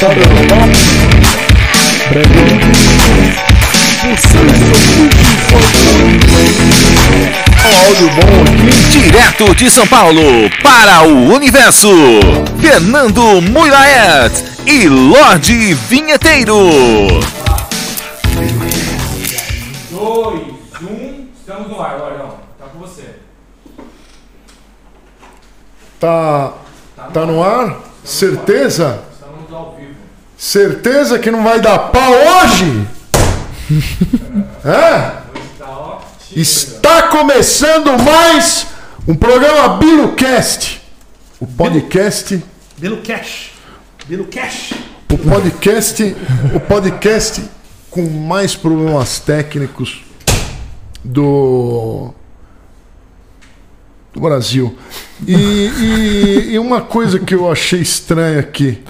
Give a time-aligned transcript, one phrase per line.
[0.00, 0.56] estado Europa.
[2.08, 2.40] Breve.
[7.86, 8.98] Áudio bom aqui.
[8.98, 10.22] Direto de São Paulo
[10.62, 11.90] para o universo.
[12.58, 14.32] Fernando Muraet
[14.66, 16.56] e Lorde Vinheteiro.
[19.90, 20.40] Dois,
[20.80, 22.38] um, estamos no ar, Lordão.
[22.58, 23.16] Tá com você.
[26.00, 26.54] Tá,
[27.12, 27.76] tá no ar?
[28.02, 29.04] Certeza?
[29.50, 29.89] Estamos ao vivo.
[30.44, 32.86] Certeza que não vai dar pau hoje?
[34.64, 35.20] é?
[35.58, 35.98] Tá.
[36.34, 38.66] Está começando mais
[39.06, 40.80] um programa BiluCast.
[41.38, 42.42] O podcast.
[42.78, 43.50] Belo Cash.
[45.12, 46.16] o podcast,
[46.54, 47.42] o podcast
[47.90, 50.02] com mais problemas técnicos
[51.04, 52.14] do
[54.14, 54.74] do Brasil.
[55.28, 58.82] E, e- e uma coisa que eu achei estranha aqui.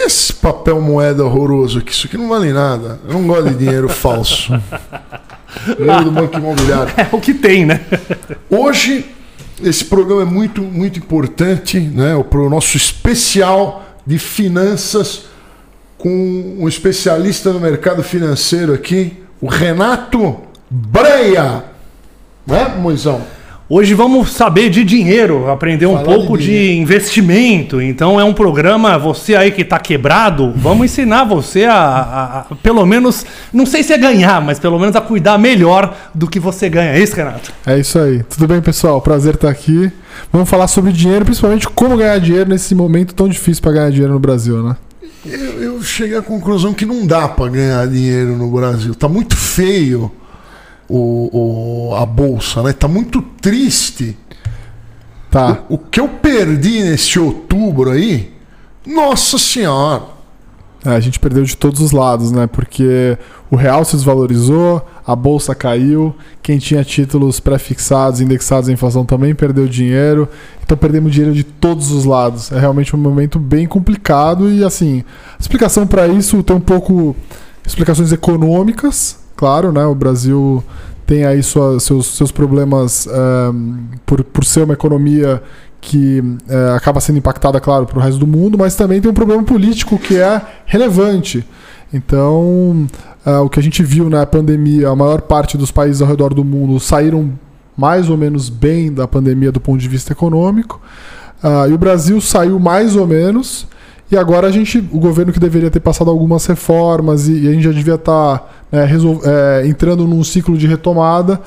[0.00, 1.92] Que, esse papel moeda horroroso aqui?
[1.92, 2.98] Isso aqui não vale nada.
[3.06, 4.50] Eu não gosto de dinheiro falso.
[5.76, 6.94] Dinheiro do Banco Imobiliário.
[6.96, 7.84] É o que tem, né?
[8.48, 9.04] Hoje,
[9.62, 15.24] esse programa é muito, muito importante né, o nosso especial de finanças
[15.98, 20.38] com um especialista no mercado financeiro aqui, o Renato
[20.70, 21.64] Breia.
[22.46, 23.20] Né, Moisão?
[23.72, 27.80] Hoje vamos saber de dinheiro, aprender um Falar pouco de de, investimento.
[27.80, 32.54] Então é um programa, você aí que tá quebrado, vamos ensinar você a, a- a-
[32.64, 36.40] pelo menos, não sei se é ganhar, mas pelo menos a cuidar melhor do que
[36.40, 36.90] você ganha.
[36.94, 37.52] É isso, Renato?
[37.64, 38.24] É isso aí.
[38.24, 39.00] Tudo bem, pessoal?
[39.00, 39.88] Prazer estar aqui.
[40.32, 44.12] Vamos falar sobre dinheiro, principalmente como ganhar dinheiro nesse momento tão difícil para ganhar dinheiro
[44.12, 44.74] no Brasil, né?
[45.24, 48.96] Eu, eu cheguei à conclusão que não dá para ganhar dinheiro no Brasil.
[48.96, 50.10] Tá muito feio
[50.90, 52.72] o, o- a bolsa, né?
[52.72, 54.16] Tá muito triste.
[55.30, 55.60] Tá.
[55.68, 58.32] O que eu perdi nesse outubro aí,
[58.86, 60.02] nossa senhora.
[60.84, 62.46] É, a gente perdeu de todos os lados, né?
[62.46, 63.16] Porque
[63.50, 69.34] o real se desvalorizou, a bolsa caiu, quem tinha títulos pré-fixados, indexados à inflação também
[69.34, 70.26] perdeu dinheiro.
[70.64, 72.50] Então perdemos dinheiro de todos os lados.
[72.50, 75.04] É realmente um momento bem complicado e assim,
[75.38, 77.14] a explicação para isso tem um pouco
[77.66, 79.84] explicações econômicas, claro, né?
[79.86, 80.62] O Brasil
[81.06, 85.42] tem aí sua- seus, seus problemas ehm, por, por ser uma economia
[85.80, 89.14] que eh, acaba sendo impactada, claro, para o resto do mundo, mas também tem um
[89.14, 91.42] problema político que é relevante.
[91.92, 92.86] Então,
[93.24, 96.34] ah, o que a gente viu na pandemia, a maior parte dos países ao redor
[96.34, 97.32] do mundo saíram
[97.76, 100.78] mais ou menos bem da pandemia do ponto de vista econômico,
[101.42, 103.66] Ah, e o Brasil saiu mais ou menos.
[104.10, 107.52] E agora a gente, o governo que deveria ter passado algumas reformas e, e a
[107.52, 111.40] gente já devia estar né, resol- eh, entrando num ciclo de retomada.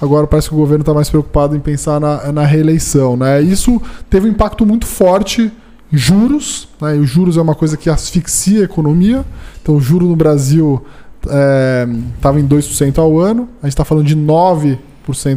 [0.00, 3.16] Agora parece que o governo está mais preocupado em pensar na, na reeleição.
[3.16, 3.40] Né?
[3.42, 3.80] Isso
[4.10, 5.52] teve um impacto muito forte
[5.92, 6.68] juros.
[6.80, 6.96] Né?
[6.96, 9.24] E os juros é uma coisa que asfixia a economia.
[9.62, 10.84] Então o juro no Brasil
[11.22, 13.48] estava em 2% ao ano.
[13.62, 14.78] A gente está falando de 9%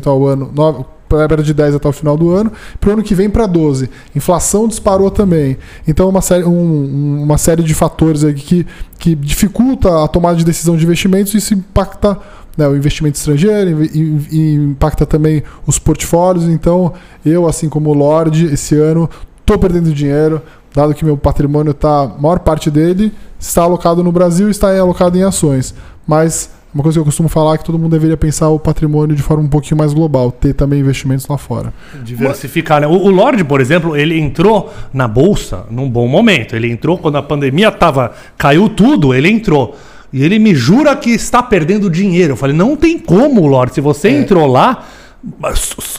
[0.08, 0.52] ao ano.
[0.53, 0.86] 9,
[1.19, 2.51] era de 10 até o final do ano.
[2.79, 3.89] Para o ano que vem para 12.
[4.16, 5.57] Inflação disparou também.
[5.88, 8.66] Então uma série, um- um- uma série de fatores aí que,
[8.99, 12.17] que dificulta a tomada de decisão de investimentos e isso impacta
[12.57, 16.45] né, o investimento estrangeiro e- e impacta também os portfólios.
[16.50, 16.91] Então,
[17.25, 20.41] eu, assim como o Lorde, esse ano estou perdendo dinheiro,
[20.75, 24.77] dado que meu patrimônio está, a maior parte dele está alocado no Brasil e está
[24.77, 25.73] alocado em ações.
[26.05, 29.15] Mas uma coisa que eu costumo falar é que todo mundo deveria pensar o patrimônio
[29.15, 31.73] de forma um pouquinho mais global, ter também investimentos lá fora.
[32.03, 32.87] Diversificar, né?
[32.87, 36.55] O, o Lorde, por exemplo, ele entrou na bolsa num bom momento.
[36.55, 39.75] Ele entrou quando a pandemia tava, caiu tudo, ele entrou.
[40.13, 42.33] E ele me jura que está perdendo dinheiro.
[42.33, 43.75] Eu falei, não tem como, Lorde.
[43.75, 44.85] Se você entrou lá,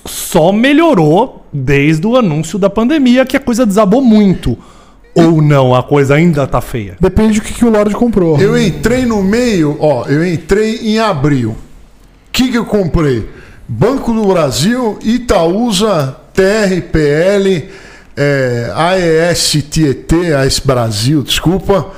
[0.06, 4.56] só melhorou desde o anúncio da pandemia, que a coisa desabou muito.
[5.14, 6.96] Ou não, a coisa ainda tá feia.
[6.98, 8.40] Depende do que, que o Lorde comprou.
[8.40, 11.50] Eu entrei no meio, ó, eu entrei em abril.
[11.50, 11.56] O
[12.32, 13.28] que, que eu comprei?
[13.69, 17.69] Banco do Brasil, Itaúsa, TRPL,
[18.16, 21.90] é, AES Tietê, AES Brasil, desculpa.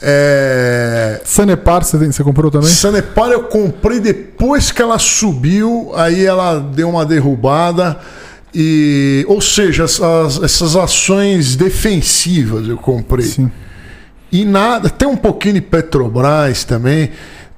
[0.00, 2.68] É, Sanepar, você, tem- você comprou também?
[2.68, 7.98] Sanepar eu comprei depois que ela subiu, aí ela deu uma derrubada.
[8.54, 13.24] E, ou seja, essas, essas ações defensivas eu comprei.
[13.24, 13.50] Sim.
[14.30, 17.10] E nada, tem um pouquinho de Petrobras também.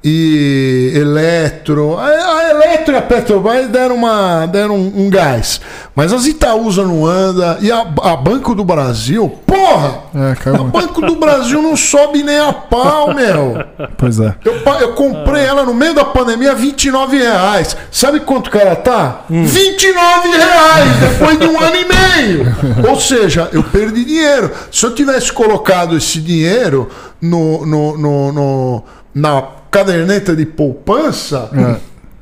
[0.05, 1.97] E Eletro.
[1.99, 5.61] A, a Eletro e a Petrobras deram, uma, deram um, um gás.
[5.97, 7.57] Mas as Itaúsa não anda.
[7.63, 10.01] E a, a Banco do Brasil, porra!
[10.15, 10.73] É, caiu A muito.
[10.73, 13.57] Banco do Brasil não sobe nem a pau, meu.
[13.97, 14.35] Pois é.
[14.45, 17.75] Eu, eu comprei ela no meio da pandemia a 29 reais.
[17.91, 19.23] Sabe quanto que ela tá?
[19.31, 22.57] 29 reais depois de um ano e meio.
[22.91, 24.51] Ou seja, eu perdi dinheiro.
[24.71, 26.91] Se eu tivesse colocado esse dinheiro
[27.23, 28.85] no, no, no- no-
[29.15, 29.43] na
[29.75, 31.51] caderneta de poupança,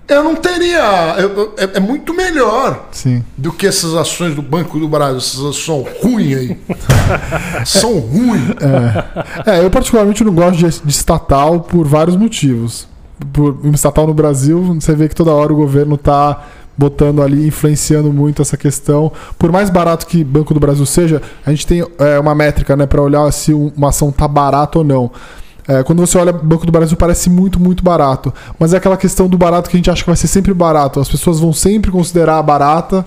[0.08, 1.14] eu não teria.
[1.18, 3.22] eu- é, é muito melhor Sim.
[3.36, 5.18] do que essas ações do Banco do Brasil.
[5.18, 6.58] Essas ações são ruins aí.
[7.66, 8.42] são ruins.
[9.46, 12.88] É, eu particularmente não gosto de, de estatal por vários motivos.
[13.32, 16.42] Por um estatal no Brasil, você vê que toda hora o governo tá
[16.76, 19.12] botando ali, influenciando muito essa questão.
[19.38, 22.86] Por mais barato que Banco do Brasil seja, a gente tem é, uma métrica, né,
[22.86, 25.10] para olhar se um- uma ação tá barata ou não.
[25.68, 28.32] É, quando você olha Banco do Brasil parece muito, muito barato.
[28.58, 30.98] Mas é aquela questão do barato que a gente acha que vai ser sempre barato.
[30.98, 33.04] As pessoas vão sempre considerar barata,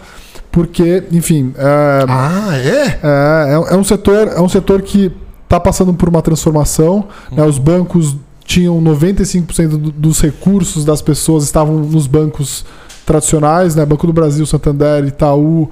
[0.52, 3.00] porque, enfim, é, Ah, é?
[3.04, 5.12] é, é, é um setor, é um setor que
[5.44, 7.06] está passando por uma transformação.
[7.32, 7.44] né?
[7.44, 8.16] Os bancos
[8.46, 12.64] tinham 95% do- dos recursos das pessoas estavam nos bancos
[13.06, 13.86] tradicionais, né?
[13.86, 15.70] Banco do Brasil, Santander, Itaú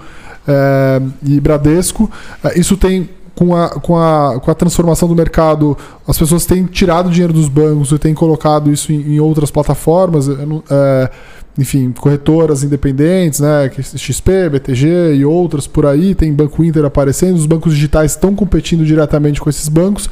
[0.48, 2.10] é, e Bradesco.
[2.44, 5.78] É, isso tem com a, com, a, com a transformação do mercado,
[6.08, 10.28] as pessoas têm tirado dinheiro dos bancos e têm colocado isso em, em outras plataformas.
[10.30, 11.10] é,
[11.58, 17.36] enfim, corretoras independentes, né, que XP, BTG e outras por aí, tem Banco Inter aparecendo,
[17.36, 20.10] os bancos digitais estão competindo diretamente com esses bancos.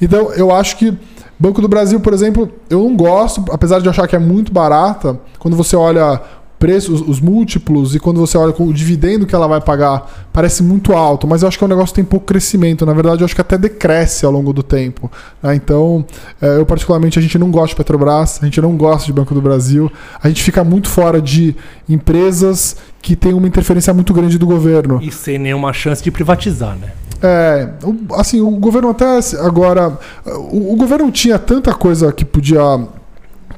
[0.00, 0.94] Então, eu acho que
[1.38, 5.18] Banco do Brasil, por exemplo, eu não gosto, apesar de achar que é muito barata,
[5.38, 6.20] quando você olha
[6.62, 10.62] preços, os múltiplos e quando você olha com o dividendo que ela vai pagar, parece
[10.62, 12.86] muito alto, mas eu acho que é um negócio que tem pouco crescimento.
[12.86, 15.10] Na verdade, eu acho que até decresce ao longo do tempo.
[15.42, 15.56] né?
[15.56, 16.06] Então,
[16.40, 19.34] eh, eu particularmente, a gente não gosta de Petrobras, a gente não gosta de Banco
[19.34, 19.90] do Brasil,
[20.22, 21.56] a gente fica muito fora de
[21.88, 25.00] empresas que têm uma interferência muito grande do governo.
[25.02, 26.92] E sem nenhuma chance de privatizar, né?
[27.20, 27.70] É,
[28.12, 29.98] assim, o governo até agora.
[30.24, 32.62] O, o governo tinha tanta coisa que podia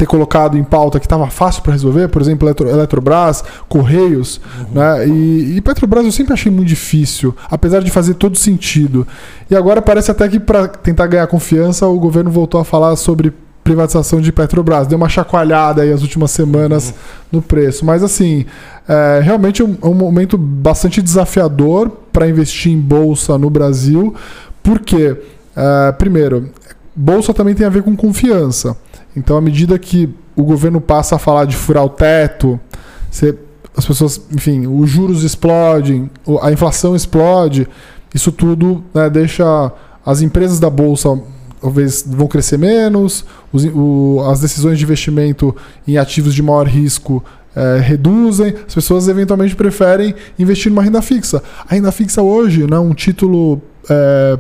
[0.04, 4.40] ter colocado em pauta que estava fácil para resolver, por exemplo, Eletro, Eletrobras, Correios,
[4.70, 5.08] né?
[5.08, 9.06] E, e Petrobras eu sempre achei muito difícil, apesar de fazer todo sentido.
[9.50, 13.32] E agora parece até que para tentar ganhar confiança, o governo voltou a falar sobre
[13.62, 14.86] privatização de Petrobras.
[14.86, 16.92] Deu uma chacoalhada aí as últimas semanas
[17.32, 17.84] no preço.
[17.84, 18.44] Mas assim,
[18.86, 24.14] é, realmente é um, é um momento bastante desafiador para investir em bolsa no Brasil,
[24.62, 25.16] porque,
[25.56, 26.50] é, primeiro,
[26.94, 28.76] bolsa também tem a ver com confiança.
[29.16, 32.58] Então, à medida que o governo passa a falar de furar o teto,
[33.10, 33.36] você-
[33.76, 36.10] as pessoas, enfim, os juros explodem,
[36.42, 37.66] a inflação explode,
[38.14, 39.72] isso tudo né, deixa
[40.04, 41.18] as empresas da bolsa
[41.60, 45.56] talvez vão crescer menos, os- o- as decisões de investimento
[45.88, 47.24] em ativos de maior risco
[47.56, 51.40] eh, reduzem, as pessoas eventualmente preferem investir numa renda fixa.
[51.68, 54.38] A renda fixa hoje, né, um título eh,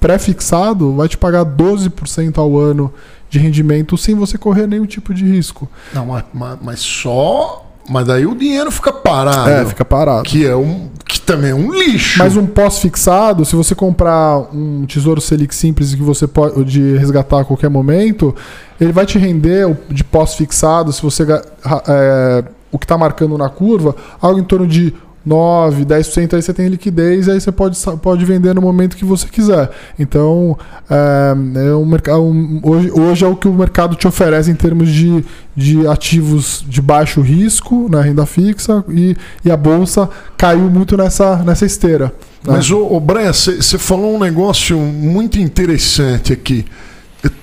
[0.00, 2.92] pré-fixado, vai te pagar 12% ao ano
[3.28, 5.68] de rendimento sem você correr nenhum tipo de risco.
[5.92, 6.24] Não, mas,
[6.62, 7.64] mas- só.
[7.90, 9.48] Mas daí o dinheiro fica parado.
[9.50, 10.24] É, fica parado.
[10.24, 10.90] Que é um.
[11.06, 12.18] Que também é um lixo.
[12.18, 17.44] Mas um pós-fixado, se você comprar um tesouro Selic simples que você pode resgatar a
[17.46, 18.36] qualquer momento,
[18.78, 21.22] ele vai te render de pós-fixado, se você
[21.86, 24.92] é, o que está marcando na curva, algo em torno de
[25.26, 29.26] 9, 10%, aí você tem liquidez, aí você pode, pode vender no momento que você
[29.28, 29.70] quiser.
[29.98, 30.56] Então,
[30.88, 31.34] é,
[31.70, 34.88] é um mercado, um- hoje, hoje é o que o mercado te oferece em termos
[34.88, 40.96] de, de ativos de baixo risco, na renda fixa, e, e a bolsa caiu muito
[40.96, 42.06] nessa, nessa esteira.
[42.46, 42.54] né?
[42.54, 46.64] Mas, ô, ô Brian, você falou um negócio muito interessante aqui.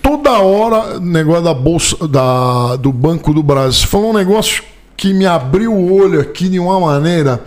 [0.01, 3.73] Toda hora, negócio da Bolsa, da, do Banco do Brasil.
[3.81, 4.63] Você falou um negócio
[4.97, 7.41] que me abriu o olho aqui de uma maneira.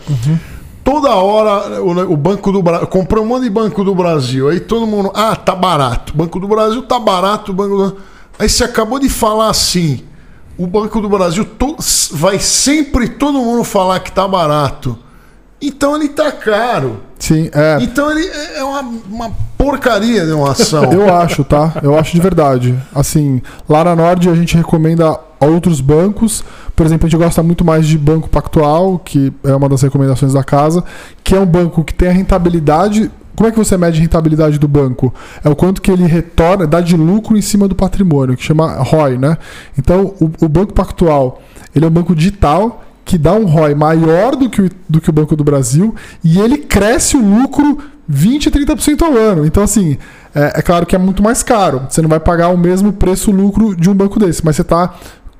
[0.84, 2.86] Toda hora o, o Banco do Brasil.
[2.86, 4.48] Comprei um monte de Banco do Brasil.
[4.48, 5.10] Aí todo mundo.
[5.14, 6.16] Ah, tá barato.
[6.16, 7.52] Banco do Brasil tá barato.
[7.52, 7.96] Banco do...
[8.38, 10.04] Aí você acabou de falar assim.
[10.56, 11.76] O Banco do Brasil to-
[12.12, 14.98] vai sempre todo mundo falar que tá barato.
[15.60, 17.00] Então ele tá caro.
[17.18, 17.78] Sim, é.
[17.82, 18.26] Então ele
[18.56, 20.84] é uma, uma porcaria de uma ação.
[20.92, 21.74] Eu acho, tá?
[21.82, 22.74] Eu acho de verdade.
[22.94, 26.42] Assim, lá na Nord a gente recomenda a outros bancos.
[26.78, 30.32] Por exemplo, a gente gosta muito mais de Banco Pactual, que é uma das recomendações
[30.32, 30.84] da casa,
[31.24, 33.10] que é um banco que tem a rentabilidade.
[33.34, 35.12] Como é que você mede a rentabilidade do banco?
[35.42, 38.80] É o quanto que ele retorna, dá de lucro em cima do patrimônio, que chama
[38.80, 39.36] ROI, né?
[39.76, 41.42] Então, o, o Banco Pactual,
[41.74, 45.10] ele é um banco digital que dá um ROI maior do que, o, do que
[45.10, 49.44] o Banco do Brasil e ele cresce o lucro 20, 30% ao ano.
[49.44, 49.98] Então, assim,
[50.34, 51.82] é, é claro que é muito mais caro.
[51.88, 54.94] Você não vai pagar o mesmo preço-lucro de um banco desse, mas você está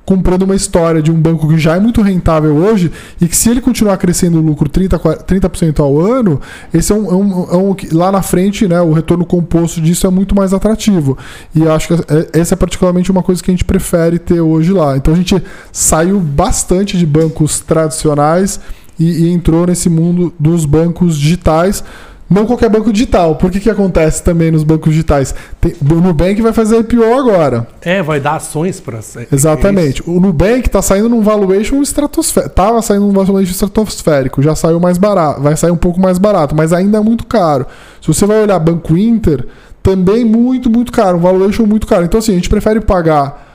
[0.09, 3.47] comprando uma história de um banco que já é muito rentável hoje e que se
[3.47, 6.41] ele continuar crescendo o lucro 30%, 30 ao ano,
[6.73, 10.07] esse é um, é um- é um- lá na frente, né, o retorno composto disso
[10.07, 11.15] é muito mais atrativo.
[11.53, 14.73] E acho que é- essa é particularmente uma coisa que a gente prefere ter hoje
[14.73, 14.97] lá.
[14.97, 15.35] Então a gente
[15.71, 18.59] saiu bastante de bancos tradicionais
[18.99, 21.83] e, e entrou nesse mundo dos bancos digitais.
[22.29, 23.35] Não qualquer banco digital.
[23.35, 25.33] Por que, que acontece também nos bancos digitais?
[25.59, 27.67] Tem, o Nubank vai fazer IPO agora.
[27.81, 28.99] É, vai dar ações para.
[29.31, 30.03] Exatamente.
[30.07, 32.53] O Nubank está saindo num valuation estratosférico.
[32.53, 34.43] Tava saindo num valuation estratosférico.
[34.43, 35.41] Já saiu mais barato.
[35.41, 37.65] Vai sair um pouco mais barato, mas ainda é muito caro.
[37.99, 39.47] Se você vai olhar Banco Inter,
[39.81, 41.17] também muito, muito caro.
[41.17, 42.05] Um valuation muito caro.
[42.05, 43.47] Então, assim, a gente prefere pagar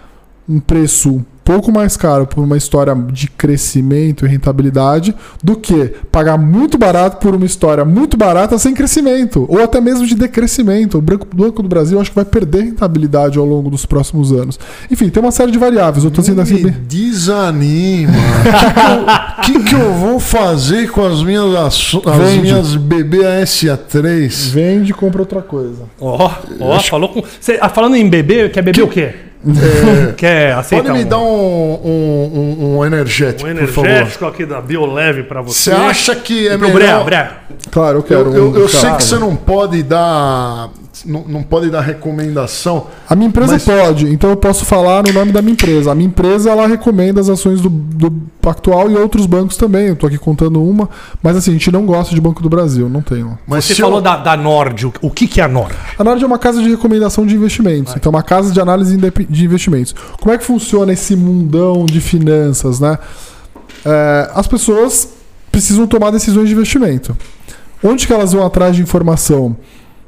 [0.49, 6.39] um preço pouco mais caro por uma história de crescimento e rentabilidade do que pagar
[6.39, 10.99] muito barato por uma história muito barata sem crescimento ou até mesmo de decrescimento.
[10.99, 14.59] O Banco, do Brasil acho que vai perder rentabilidade ao longo dos próximos anos.
[14.91, 16.05] Enfim, tem uma série de variáveis.
[16.05, 18.13] Eu tô sendo assim desanima.
[19.39, 22.41] O que, que, que eu vou fazer com as minhas, as Vende.
[22.41, 24.51] minhas BBASA3?
[24.51, 25.83] Vende e compra outra coisa.
[26.01, 27.23] Ó, ó, falou com.
[27.41, 29.15] Cê, ah, falando em beber, quer beber o quê?
[30.17, 33.91] Quer aceitar Pode me um, dar um, um, um- um energético, um por favor.
[33.91, 35.71] energético aqui da Bioleve pra você?
[35.71, 37.05] Você acha que é E pro Bré, melhor...
[37.05, 37.31] Bré.
[37.71, 38.35] Claro, eu quero.
[38.35, 40.71] Eu, eu, eu sei que você não pode dar...
[41.05, 42.87] Não, não pode dar recomendação.
[43.09, 45.93] A minha empresa Mas- pode, então eu posso falar no nome da minha empresa.
[45.93, 49.89] A minha empresa ela recomenda as ações do, do Pactual e outros bancos também.
[49.89, 50.89] Eu tô aqui contando uma,
[51.23, 53.23] mas assim, a gente não gosta de Banco do Brasil, não tem.
[53.23, 53.39] não.
[53.47, 54.87] Mas Você falou eu- da, da Nord.
[54.87, 55.75] O, o que, que é a Nord?
[55.99, 58.97] A Nord é uma casa de recomendação de investimentos, então é uma casa de análise
[58.97, 59.95] de investimentos.
[60.21, 62.99] Como é que funciona esse mundão de finanças, né?
[63.85, 65.09] É, as pessoas
[65.53, 67.17] precisam tomar decisões de investimento.
[67.83, 69.57] Onde que elas vão atrás de informação?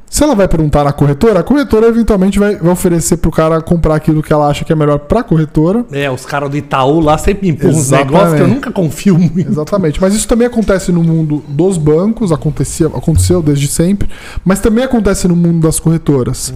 [0.09, 3.61] Se ela vai perguntar na corretora, a corretora eventualmente vai, vai oferecer para o cara
[3.61, 5.85] comprar aquilo que ela acha que é melhor para a corretora.
[5.93, 9.51] É, os caras do Itaú lá sempre empurram uns negócios que eu nunca confio muito.
[9.51, 10.01] Exatamente.
[10.01, 14.09] Mas isso também acontece no mundo dos bancos, acontecia, aconteceu desde sempre,
[14.45, 16.55] mas também acontece no mundo das corretoras.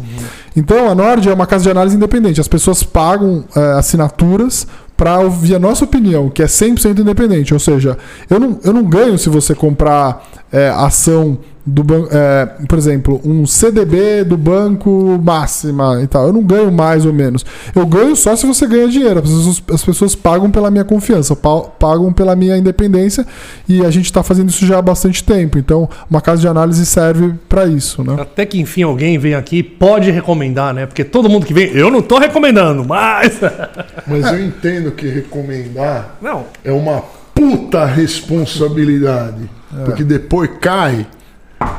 [0.57, 2.40] Então a Nord é uma casa de análise independente.
[2.40, 4.66] As pessoas pagam eh, assinaturas
[4.97, 7.54] para ouvir a nossa opinião, que é 100% independente.
[7.54, 7.97] Ou seja,
[8.28, 11.38] eu não, eu não ganho se você comprar eh, ação
[11.70, 12.08] do banco,
[12.68, 16.26] por exemplo, um CDB do banco máxima e tal.
[16.26, 17.44] Eu não ganho mais ou menos.
[17.74, 19.20] Eu ganho só se você ganha dinheiro.
[19.20, 23.26] As pessoas, as pessoas pagam pela minha confiança, pa- pagam pela minha independência
[23.68, 25.58] e a gente está fazendo isso já há bastante tempo.
[25.58, 28.16] Então, uma casa de análise serve para isso, né?
[28.20, 30.86] Até que enfim alguém vem aqui e pode recomendar, né?
[30.86, 33.40] Porque todo mundo que vem, eu não tô recomendando, mas.
[34.06, 37.02] Mas eu entendo que recomendar Não, é uma
[37.34, 39.48] puta responsabilidade.
[39.84, 41.06] Porque depois cai,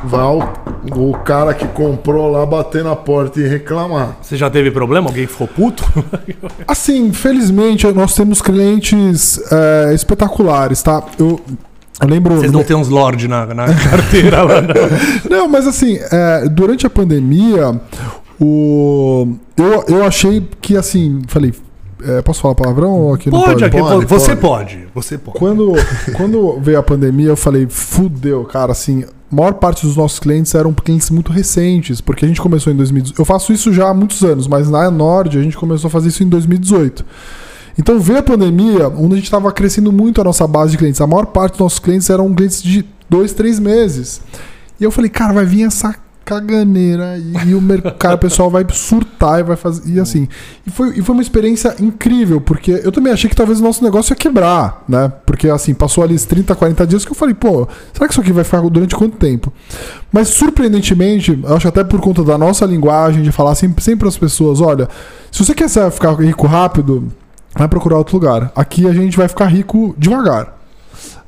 [0.04, 4.16] vai o, o cara que comprou lá bater na porta e reclamar.
[4.22, 5.08] você já teve problema?
[5.08, 5.84] Alguém ficou puto?
[6.66, 11.02] Assim, felizmente, nós temos clientes é, espetaculares, tá?
[11.18, 11.40] Eu,
[12.00, 12.36] eu lembro.
[12.36, 14.60] Vocês não têm uns Lorde na, na carteira lá.
[14.62, 15.38] não.
[15.38, 17.80] Não, mas assim, é, durante a pandemia,
[18.40, 21.52] o, eu, eu achei que assim, falei,
[22.04, 23.64] é, posso falar palavrão ou aqui não Pode, pode?
[23.64, 24.76] aqui, Pode, você pode.
[24.76, 24.88] pode.
[24.94, 25.38] Você pode.
[25.38, 25.72] Quando,
[26.16, 30.54] quando veio a pandemia, eu falei, fudeu, cara, assim, a maior parte dos nossos clientes
[30.54, 33.18] eram clientes muito recentes, porque a gente começou em 2018.
[33.18, 36.08] Eu faço isso já há muitos anos, mas na Nord a gente começou a fazer
[36.08, 37.02] isso em 2018.
[37.78, 41.00] Então veio a pandemia, onde a gente estava crescendo muito a nossa base de clientes.
[41.00, 44.20] A maior parte dos nossos clientes eram clientes de dois, três meses.
[44.78, 48.64] E eu falei, cara, vai vir essa caganeira e, e o mercado, o pessoal vai
[48.70, 49.90] surtar e vai fazer.
[49.90, 50.28] E assim.
[50.66, 53.82] E foi, e foi uma experiência incrível, porque eu também achei que talvez o nosso
[53.82, 55.12] negócio ia quebrar, né?
[55.26, 58.20] Porque assim, passou ali os 30, 40 dias que eu falei, pô, será que isso
[58.20, 59.52] aqui vai ficar durante quanto tempo?
[60.10, 64.16] Mas surpreendentemente, eu acho até por conta da nossa linguagem, de falar sempre, sempre às
[64.16, 64.88] pessoas, olha,
[65.30, 67.10] se você quer ficar rico rápido,
[67.54, 68.52] vai procurar outro lugar.
[68.54, 70.61] Aqui a gente vai ficar rico devagar.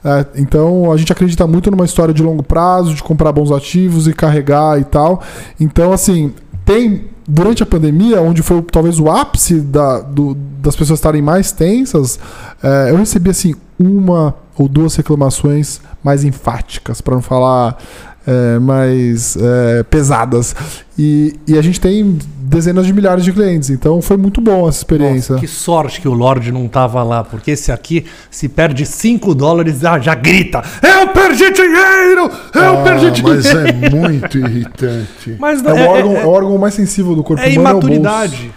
[0.05, 4.07] É, então a gente acredita muito numa história de longo prazo, de comprar bons ativos
[4.07, 5.23] e carregar e tal.
[5.59, 6.33] Então, assim,
[6.65, 7.13] tem.
[7.27, 12.19] Durante a pandemia, onde foi talvez o ápice da- do- das pessoas estarem mais tensas,
[12.63, 17.79] é, eu recebi assim uma ou duas reclamações mais enfáticas, para não falar
[18.27, 20.55] é, mais é, pesadas.
[20.99, 24.79] E, e a gente tem dezenas de milhares de clientes, então foi muito bom essa
[24.79, 25.33] experiência.
[25.35, 29.35] Nossa, que sorte que o Lorde não tava lá, porque esse aqui, se perde 5
[29.35, 32.31] dólares, já, já grita: Eu perdi dinheiro!
[32.55, 33.43] Eu Ah, perdi dinheiro!
[33.43, 35.37] mas é muito irritante.
[35.39, 37.49] Mas É, não, o é, órgão, é- é o órgão mais sensível do corpo é
[37.49, 37.69] humano.
[37.69, 37.93] é o bolso.
[37.95, 38.53] imaturidade.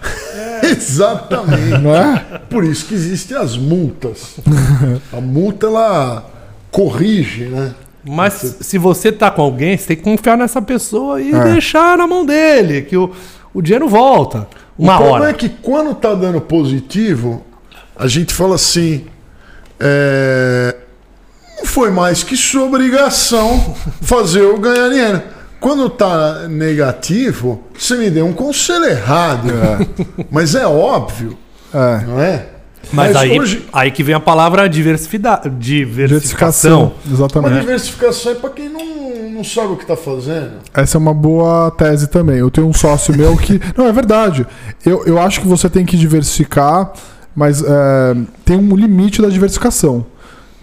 [0.63, 1.81] Exatamente.
[1.81, 2.41] Não é?
[2.49, 4.35] Por isso que existem as multas.
[5.11, 6.25] A multa ela
[6.71, 7.73] corrige, né?
[8.07, 11.43] Mas se você tá com alguém, você tem que confiar nessa pessoa e É.
[11.43, 13.11] deixar na mão dele, que o,
[13.53, 14.47] o dinheiro volta.
[14.77, 15.29] Uma o problema hora.
[15.31, 17.43] é que quando tá dando positivo,
[17.95, 19.05] a gente fala assim.
[19.79, 20.75] é,
[21.59, 25.21] Não foi mais que sua obrigação fazer eu ganhar dinheiro.
[25.59, 29.47] Quando tá negativo, você me deu um conselho errado.
[30.31, 31.35] Mas é óbvio,
[31.73, 32.05] É.
[32.05, 32.45] não é?
[32.91, 35.51] Mas, aí, hoje aí que vem a palavra diversificação.
[35.59, 36.93] Diversificação.
[37.11, 37.51] Exatamente.
[37.53, 40.53] uma diversificação é para quem não, não sabe o que tá fazendo.
[40.73, 42.37] Essa é uma boa tese também.
[42.37, 43.59] Eu tenho um sócio meu que.
[43.77, 44.45] Não, é verdade.
[44.85, 46.91] Eu, eu acho que você tem que diversificar,
[47.35, 47.67] mas é,
[48.45, 50.05] tem um limite da diversificação.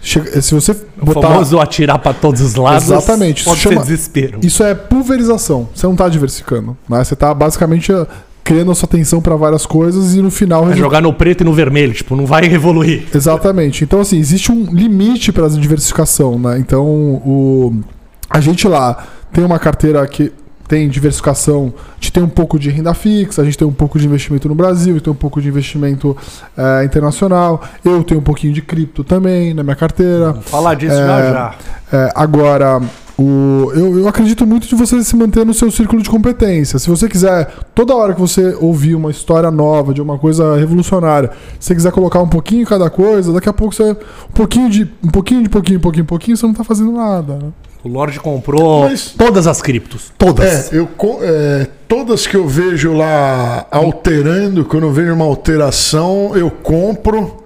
[0.00, 1.28] Chega- se você O botar.
[1.28, 2.84] famoso atirar pra todos os lados.
[2.84, 4.38] Exatamente, isso Pode chama- ser desespero.
[4.42, 5.68] Isso é pulverização.
[5.74, 6.76] Você não tá diversificando.
[6.88, 7.02] Né?
[7.02, 7.90] Você tá basicamente
[8.44, 10.70] criando a sua atenção para várias coisas e no final.
[10.70, 13.04] É jogar no preto e no vermelho, tipo, não vai evoluir.
[13.12, 13.82] Exatamente.
[13.82, 16.58] Então, assim, existe um limite para a diversificação, né?
[16.58, 17.74] Então, o...
[18.28, 20.30] a gente lá tem uma carteira que
[20.68, 23.98] tem diversificação, a gente tem um pouco de renda fixa, a gente tem um pouco
[23.98, 26.16] de investimento no Brasil, tem um pouco de investimento
[26.56, 30.32] eh, internacional, eu tenho um pouquinho de cripto também na minha carteira.
[30.32, 31.54] Vamos falar disso É, já já.
[31.92, 32.80] É, agora,
[33.18, 36.78] o, eu, eu acredito muito de você se manter no seu círculo de competência.
[36.78, 41.30] Se você quiser, toda hora que você ouvir uma história nova, de uma coisa revolucionária,
[41.60, 43.92] se você quiser colocar um pouquinho em cada coisa, daqui a pouco você.
[43.92, 44.90] Um pouquinho de.
[45.04, 47.34] Um pouquinho de pouquinho, pouquinho, pouquinho, você não tá fazendo nada.
[47.34, 47.48] né?
[47.84, 50.10] O Lorde comprou Mas- todas as criptos.
[50.18, 50.72] Todas.
[50.72, 50.88] É, eu,
[51.20, 57.44] é, todas que eu vejo lá alterando, quando eu vejo uma alteração, eu compro.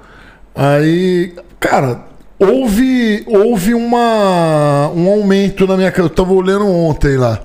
[0.54, 2.06] Aí, cara,
[2.38, 5.92] houve, houve uma, um aumento na minha.
[5.96, 7.40] Eu tava olhando ontem lá.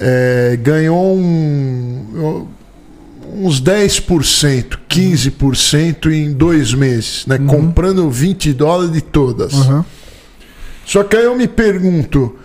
[0.00, 2.46] É, ganhou um,
[3.34, 7.38] uns 10%, 15% em dois meses, né?
[7.38, 9.52] Comprando 20 dólares de todas.
[9.52, 9.84] Uhum.
[10.86, 12.36] Só que aí eu me pergunto,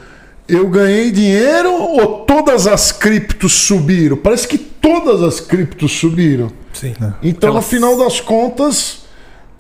[0.48, 4.18] eu ganhei dinheiro ou todas as criptos subiram?
[4.18, 6.52] Parece que todas as criptos subiram.
[6.74, 6.94] Sim.
[7.22, 9.03] Então, Elas- no final das contas,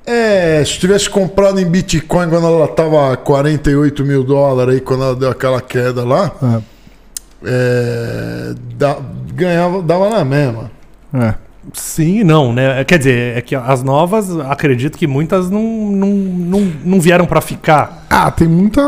[0.05, 5.15] é, se tivesse comprado em Bitcoin quando ela estava 48 mil dólares, aí, quando ela
[5.15, 6.61] deu aquela queda lá, É.
[7.45, 8.97] é, dá-
[9.33, 10.71] ganhava, dava na mesma.
[11.13, 11.33] É.
[11.73, 12.83] Sim e não, né?
[12.83, 17.39] Quer dizer, é que as novas, acredito que muitas não, não, não, não vieram pra
[17.39, 18.05] ficar.
[18.09, 18.81] Ah, tem muita.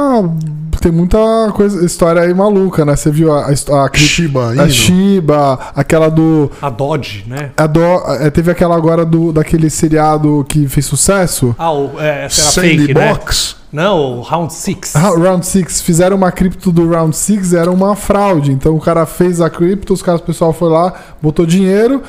[0.86, 1.17] Tem muita
[1.56, 2.95] coisa, história aí maluca, né?
[2.95, 4.69] Você viu a, a, a, Shiba a.
[4.69, 6.52] Shiba, aquela do.
[6.62, 7.50] A Dodge, né?
[7.58, 11.56] A do é, teve aquela agora do, daquele seriado que fez sucesso.
[11.58, 13.08] Ah, o, é, essa era fake, né?
[13.08, 13.56] Sandbox.
[13.74, 14.93] Não, o Round 6.
[14.93, 18.52] Ra- Round 6, fizeram uma cripto do Round 6, era uma fraude.
[18.52, 22.04] Então o cara fez a cripto, os caras, o pessoal foi lá, botou dinheiro,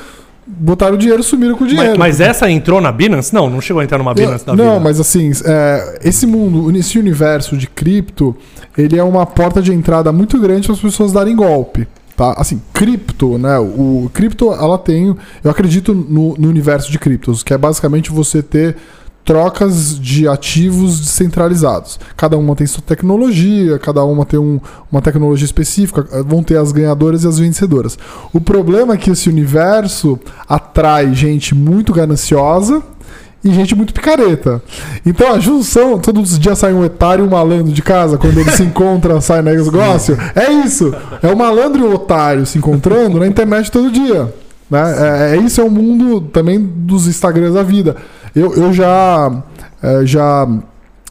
[0.47, 1.91] botaram o dinheiro, sumiram com o dinheiro.
[1.91, 3.33] Mas, mas essa entrou na Binance?
[3.33, 4.79] Não, não chegou a entrar numa Binance da não, vida.
[4.79, 8.35] mas assim, é, esse mundo, esse universo de cripto,
[8.77, 11.87] ele é uma porta de entrada muito grande para as pessoas darem golpe.
[12.15, 12.33] Tá?
[12.37, 13.59] Assim, cripto, né?
[13.59, 15.15] O cripto, ela tem.
[15.43, 18.75] Eu acredito no, no universo de criptos, que é basicamente você ter
[19.27, 21.99] trocas de ativos descentralizados.
[22.15, 24.57] Cada uma tem sua tecnologia, cada uma tem um-
[24.89, 27.99] uma tecnologia específica, eh, vão ter as ganhadoras e as vencedoras.
[28.31, 32.81] O problema é que esse universo atrai gente muito gananciosa
[33.43, 34.63] e gente muito picareta.
[35.05, 38.39] Então a junção, todos os dias sai um otário e um malandro de casa, quando
[38.39, 40.17] eles se encontram, sai negócio.
[40.35, 40.93] É isso.
[41.21, 44.33] É o malandro e o otário se encontrando na internet todo dia.
[44.69, 45.31] Né?
[45.31, 47.95] É, é isso é o mundo também dos Instagrams da vida.
[48.35, 49.43] Eu, eu já
[49.81, 50.47] é, já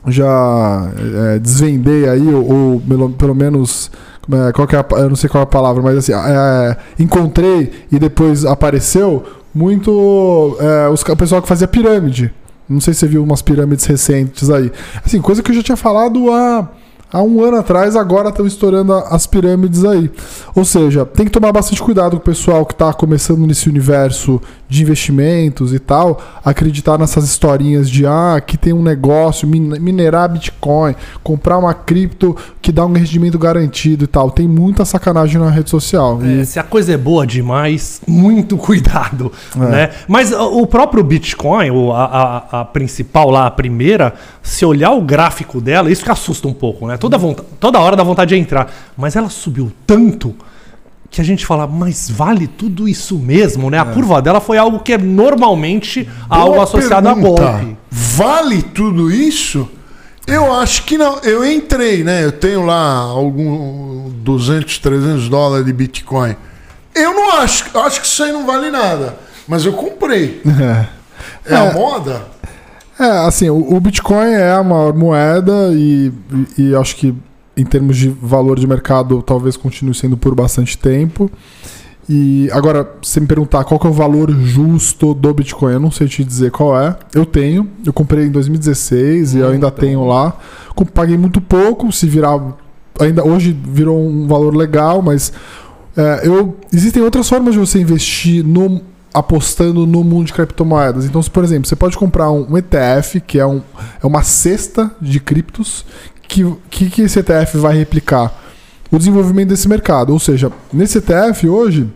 [0.09, 0.88] já
[1.35, 3.90] é, desvendei aí ou, ou pelo, pelo menos
[4.31, 6.77] é, qual que é a, eu não sei qual é a palavra, mas assim é,
[6.99, 12.33] encontrei e depois apareceu muito é, os, o pessoal que fazia pirâmide.
[12.69, 14.73] Não sei se você viu umas pirâmides recentes aí.
[15.05, 16.69] Assim, coisa que eu já tinha falado há,
[17.12, 20.11] há um ano atrás, agora estão estourando as pirâmides aí.
[20.55, 24.40] Ou seja, tem que tomar bastante cuidado com o pessoal que está começando nesse universo
[24.69, 30.29] de investimentos e tal, acreditar nessas historinhas de ah, que tem um negócio, min- minerar
[30.31, 34.31] Bitcoin, comprar uma cripto que dá um rendimento garantido e tal.
[34.31, 36.19] Tem muita sacanagem na rede social.
[36.23, 39.31] É, E- se a coisa é boa demais, muito cuidado.
[39.55, 39.59] É.
[39.59, 39.91] Né?
[40.09, 42.05] Mas o o próprio Bitcoin, a,
[42.51, 46.53] a- a principal lá, a primeira, se olhar o gráfico dela, isso que assusta um
[46.53, 46.97] pouco, né?
[46.97, 48.73] Toda, vonta- toda hora dá vontade de entrar.
[48.97, 50.35] Mas ela subiu tanto
[51.17, 53.79] que a gente fala, mas vale tudo isso mesmo, né?
[53.79, 57.43] A curva dela foi algo que é normalmente algo Boa associado pergunta.
[57.43, 57.77] a golpe.
[57.91, 59.69] Vale tudo isso?
[60.27, 61.19] Eu acho que não.
[61.21, 62.23] Eu entrei, né?
[62.25, 66.37] Eu tenho lá algum 200, 300 dólares de Bitcoin.
[66.95, 67.65] Eu não acho.
[67.79, 69.17] Acho que isso aí não vale nada.
[69.49, 70.43] Mas eu comprei.
[71.49, 71.55] É.
[71.55, 71.73] É, a É.
[71.73, 72.27] moda?
[72.99, 76.13] É, assim, o, o Bitcoin é a maior moeda e,
[76.59, 77.15] e, e acho que
[77.57, 81.31] em termos de valor de mercado, talvez continue sendo por bastante tempo.
[82.09, 86.07] E agora, se me perguntar qual é o valor justo do Bitcoin, eu não sei
[86.07, 86.97] te dizer qual é.
[87.12, 90.37] Eu tenho, eu comprei em 2016 e eu ainda tenho lá.
[90.95, 92.40] Paguei muito pouco, se virar.
[93.01, 95.33] Ainda hoje virou um valor legal, mas
[95.97, 98.81] é, eu, existem outras formas de você investir no,
[99.12, 101.07] apostando no mundo de criptomoedas.
[101.07, 103.62] Então, se, por exemplo, você pode comprar um, um ETF, que é, um,
[104.03, 105.87] é uma cesta de criptos,
[106.29, 108.43] que, que, que esse ETF vai replicar?
[108.91, 110.12] O desenvolvimento desse mercado.
[110.12, 111.89] Ou seja, nesse ETF hoje,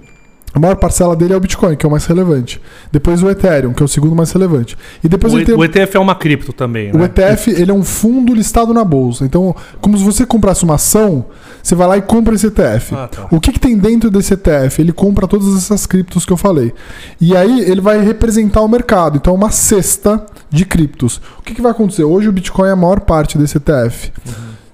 [0.53, 2.61] a maior parcela dele é o Bitcoin, que é o mais relevante.
[2.91, 4.77] Depois o Ethereum, que é o segundo mais relevante.
[5.03, 7.05] E depois O, tem o ETF é uma cripto também, o né?
[7.05, 9.25] ETF ele é um fundo listado na bolsa.
[9.25, 11.27] Então, como se você comprasse uma ação,
[11.63, 12.95] você vai lá e compra esse ETF.
[12.95, 13.29] Ah, tá.
[13.31, 14.81] O que, que tem dentro desse ETF?
[14.81, 16.73] Ele compra todas essas criptos que eu falei.
[17.21, 19.19] E aí ele vai representar o mercado.
[19.19, 21.21] Então, é uma cesta de criptos.
[21.39, 22.03] O que, que vai acontecer?
[22.03, 24.13] Hoje o Bitcoin é a maior parte desse ETF.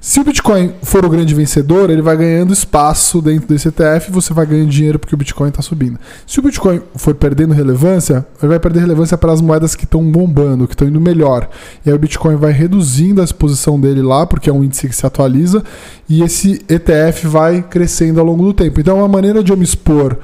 [0.09, 4.13] Se o Bitcoin for o grande vencedor, ele vai ganhando espaço dentro desse ETF e
[4.13, 5.99] você vai ganhando dinheiro porque o Bitcoin está subindo.
[6.25, 10.09] Se o Bitcoin for perdendo relevância, ele vai perder relevância para as moedas que estão
[10.09, 11.49] bombando, que estão indo melhor.
[11.85, 14.95] E aí o Bitcoin vai reduzindo a exposição dele lá, porque é um índice que
[14.95, 15.65] se atualiza,
[16.09, 18.79] e esse ETF vai crescendo ao longo do tempo.
[18.79, 20.17] Então é uma maneira de eu me expor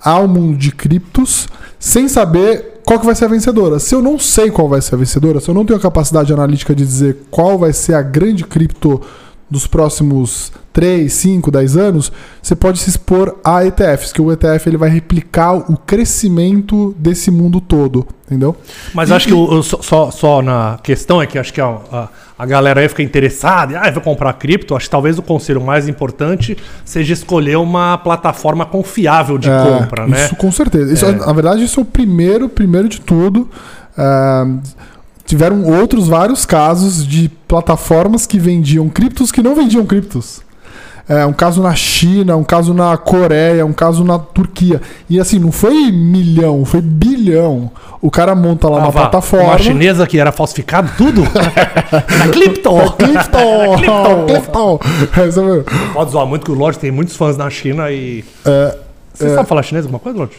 [0.00, 1.46] ao mundo de criptos
[1.78, 3.78] sem saber qual que vai ser a vencedora.
[3.78, 6.32] Se eu não sei qual vai ser a vencedora, se eu não tenho a capacidade
[6.32, 9.00] analítica de dizer qual vai ser a grande cripto
[9.50, 14.68] dos próximos 3, 5, 10 anos, você pode se expor a ETFs, que o ETF
[14.68, 18.54] ele vai replicar o crescimento desse mundo todo, entendeu?
[18.94, 19.34] Mas acho que
[19.82, 22.08] só- só, na questão é que acho que a, a,
[22.38, 24.76] a galera aí fica interessada, e, ah, vou comprar cripto.
[24.76, 30.06] Acho que talvez o conselho mais importante seja escolher uma plataforma confiável de É, compra,
[30.06, 30.26] né?
[30.26, 30.92] Isso com certeza.
[30.92, 31.12] Isso, É.
[31.12, 33.48] Na verdade, isso é o primeiro, primeiro de tudo.
[33.96, 34.46] Ah,
[35.28, 40.40] tiveram outros vários casos de plataformas que vendiam criptos que não vendiam criptos.
[41.08, 44.80] É, um caso na China, um caso na Coreia, um caso na Turquia.
[45.08, 47.70] E assim, não foi milhão, foi bilhão.
[48.00, 49.46] O cara monta lá Ah, uma vá, plataforma.
[49.52, 51.22] Uma chinesa que era falsificado tudo?
[52.18, 52.70] Na Clipto!
[52.98, 53.76] Clifton!
[54.28, 54.78] Clifton!
[55.16, 55.64] É, sabe?
[55.94, 58.22] Pode zoar muito que o Lorde tem muitos fãs na China e.
[58.44, 58.76] É,
[59.14, 59.34] Você É.
[59.34, 60.34] sabe falar chinês alguma coisa, Lorde?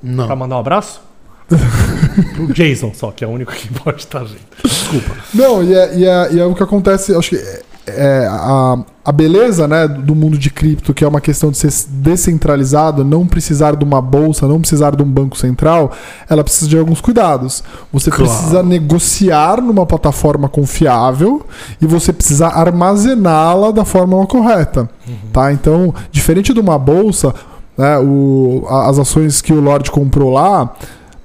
[0.00, 0.36] Pra Não.
[0.36, 1.00] mandar um abraço?
[2.38, 4.40] o Jason só, que é o único que pode estar, gente.
[4.64, 5.14] Desculpa.
[5.34, 8.78] Não, e é, e é- e é o que acontece, acho que é, é a,
[9.04, 13.26] a beleza né, do mundo de cripto, que é uma questão de ser descentralizado, não
[13.26, 15.92] precisar de uma bolsa, não precisar de um banco central,
[16.28, 17.62] ela precisa de alguns cuidados.
[17.92, 18.30] Você Claro.
[18.30, 21.46] precisa negociar numa plataforma confiável
[21.80, 24.88] e você precisa armazená-la da forma correta.
[25.32, 25.52] Tá?
[25.52, 27.34] Então, diferente de uma bolsa,
[27.76, 30.74] né, o- as ações que o Lorde comprou lá,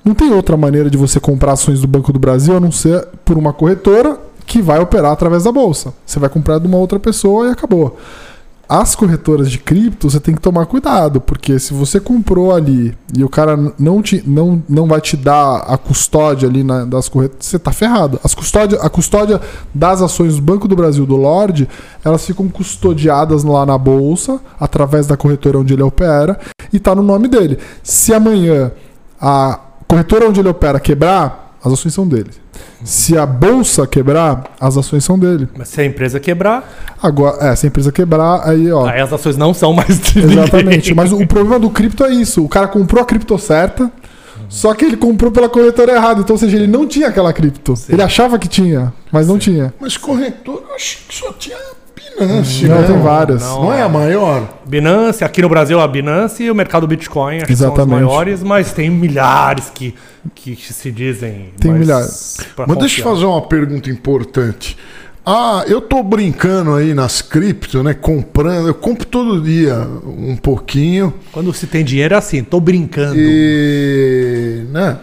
[0.04, 3.08] não tem outra maneira de você comprar ações do Banco do Brasil a não ser
[3.24, 5.94] por uma corretora que vai operar através da bolsa.
[6.06, 7.98] Você vai comprar de uma outra pessoa e acabou.
[8.68, 13.24] As corretoras de cripto, você tem que tomar cuidado, porque se você comprou ali e
[13.24, 17.46] o cara não, te, não, não vai te dar a custódia ali na- das corretoras,
[17.46, 18.20] você tá ferrado.
[18.24, 19.40] As custódia, a custódia
[19.74, 21.68] das ações do Banco do Brasil, do Lorde,
[22.04, 26.40] elas ficam custodiadas lá na bolsa, através da corretora onde ele opera,
[26.72, 27.60] e tá no nome dele.
[27.84, 28.72] Se amanhã
[29.22, 32.32] a corretora onde ele opera quebrar, as ações são dele.
[32.84, 35.48] Se a bolsa quebrar, as ações são dele.
[35.58, 38.86] Mas se a empresa quebrar, Agora, é, se a empresa quebrar, aí, ó.
[38.86, 40.44] aí as ações não são mais de ninguém.
[40.44, 40.94] Exatamente.
[40.94, 42.44] Mas o problema do cripto é isso.
[42.44, 43.92] O cara comprou a cripto certa,
[44.50, 46.22] só que ele comprou pela corretora errada.
[46.22, 47.74] Então, ou seja, ele não tinha aquela cripto.
[47.90, 49.74] Ele achava que tinha, mas não tinha.
[49.80, 51.58] Mas corretor, eu acho que só tinha
[52.20, 52.88] Binance, Não, né?
[52.88, 53.42] tem várias.
[53.42, 54.60] Não, é a maior?
[54.66, 58.04] Binance, aqui no Brasil a Binance e o mercado Bitcoin acho que são os Exatamente.
[58.06, 59.94] maiores, mas tem milhares que,
[60.36, 61.50] que se dizem.
[61.60, 62.38] Tem milhares.
[62.68, 64.78] Mas deixa eu fazer uma pergunta importante.
[65.26, 67.94] Ah, eu tô brincando aí nas cripto, né?
[67.94, 71.14] Comprando, eu compro todo dia um pouquinho.
[71.32, 73.16] Quando se tem dinheiro é assim, tô brincando.
[73.18, 74.66] E.
[74.70, 74.98] Né?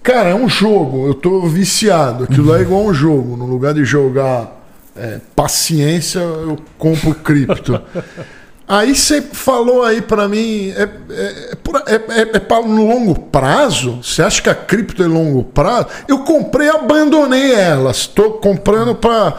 [0.00, 2.24] Cara, é um jogo, eu tô viciado.
[2.24, 3.36] Aquilo lá é igual um jogo.
[3.36, 4.59] No lugar de jogar
[4.96, 7.80] é, paciência, eu compro cripto.
[8.68, 13.18] Aí você falou aí pra mim, é, é, é, por- é, é, é no longo
[13.18, 13.98] prazo?
[14.00, 15.88] Você acha que a cripto é longo prazo?
[16.06, 17.96] Eu comprei e abandonei elas.
[17.96, 19.36] Estou comprando pra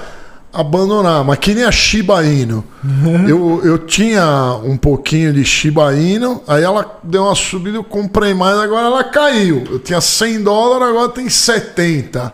[0.52, 2.62] abandonar, mas que nem a Shiba Inu.
[3.26, 8.34] Eu, eu tinha um pouquinho de Shiba Inu, aí ela deu uma subida, eu comprei
[8.34, 9.64] mais, agora ela caiu.
[9.72, 12.34] Eu tinha 100 dólares, agora tem 70.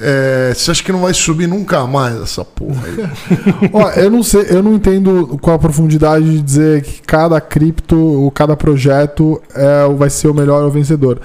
[0.00, 3.10] É, você acha que não vai subir nunca mais essa porra aí?
[3.72, 7.96] Ó, eu não sei, eu não entendo qual a profundidade de dizer que cada cripto
[7.96, 11.20] ou cada projeto é, vai ser o melhor ou vencedor.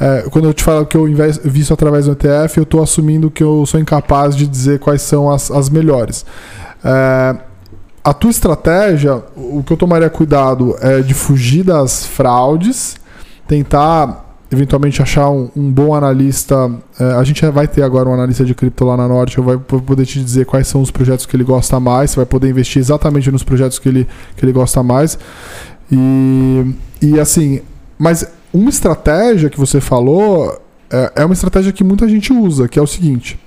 [0.00, 3.30] É, quando eu te falo que eu inves- visto através do ETF, eu estou assumindo
[3.30, 6.24] que eu sou incapaz de dizer quais são as, as melhores.
[6.84, 7.36] É,
[8.04, 12.96] a tua estratégia, o que eu tomaria cuidado é de fugir das fraudes,
[13.48, 16.70] tentar eventualmente achar um, um bom analista.
[16.98, 20.06] É, a gente vai ter agora um analista de cripto lá na Norte, vai poder
[20.06, 23.30] te dizer quais são os projetos que ele gosta mais, você vai poder investir exatamente
[23.30, 24.06] nos projetos que ele,
[24.36, 25.18] que ele gosta mais.
[25.90, 27.60] E, e assim,
[27.98, 32.78] mas uma estratégia que você falou é, é uma estratégia que muita gente usa, que
[32.78, 33.38] é o seguinte.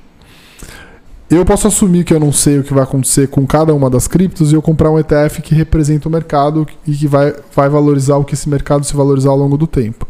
[1.29, 4.07] Eu posso assumir que eu não sei o que vai acontecer com cada uma das
[4.07, 8.17] criptos e eu comprar um ETF que representa o mercado e que vai, vai valorizar
[8.17, 10.07] o que esse mercado se valorizar ao longo do tempo.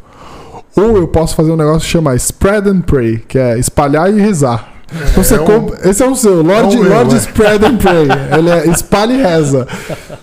[0.76, 4.20] Ou eu posso fazer um negócio que chama Spread and Pray, que é espalhar e
[4.20, 4.74] rezar.
[5.12, 7.18] Então você é um- compra- Esse é o seu, Lord, É meu, Lord é.
[7.20, 8.08] Spread and Pray.
[8.38, 9.68] Ele é espalha e reza.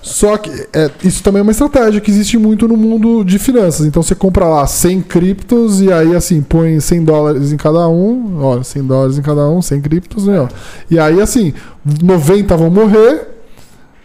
[0.02, 3.86] Só que é, isso também é uma estratégia que existe muito no mundo de finanças.
[3.86, 8.38] Então você compra lá 100 criptos e aí assim põe 100 dólares em cada um.
[8.42, 10.40] Ó, 100 dólares em cada um, 100 criptos, né?
[10.40, 10.48] ó.
[10.90, 11.54] E aí assim,
[12.02, 13.35] 90 vão morrer.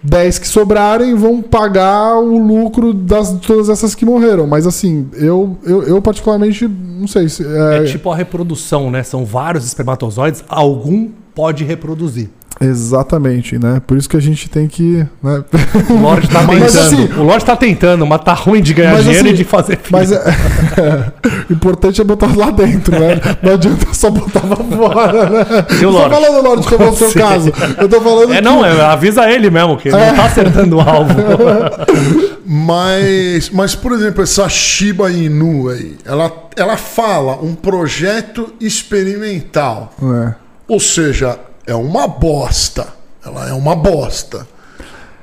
[0.04, 4.48] 10 que sobrarem vão pagar o lucro das todas essas que morreram.
[4.48, 7.44] Mas assim, eu, eu, eu particularmente não sei se.
[7.46, 9.04] É É, tipo a reprodução, né?
[9.04, 12.30] São vários espermatozoides, algum pode reproduzir.
[12.62, 13.82] Exatamente, né?
[13.86, 15.06] Por isso que a gente tem que.
[15.24, 15.44] Né?
[15.90, 16.86] O Lorde tá Mas, tentando.
[17.04, 19.44] assim- o Lorde tá tentando, mas tá ruim de ganhar Mas, dinheiro assim, e de
[19.44, 19.90] fazer filho.
[19.92, 20.22] Mas é,
[21.50, 23.20] o importante é botar lá dentro, né?
[23.42, 25.46] Não adianta só botar lá fora, né?
[25.82, 26.16] E o Não tô Lorde?
[26.16, 27.20] falando, Lorde, que é o seu Você.
[27.20, 27.52] caso.
[27.80, 30.78] Eu tô falando É, que- não, é, avisa ele mesmo, que ele não tá acertando
[30.78, 31.14] o alvo.
[32.46, 39.94] Mas, mas, por exemplo, essa Shiba Inu aí, ela, ela fala um projeto experimental.
[40.02, 40.34] É.
[40.68, 42.88] Ou seja, é uma bosta.
[43.26, 44.48] Ela é uma bosta.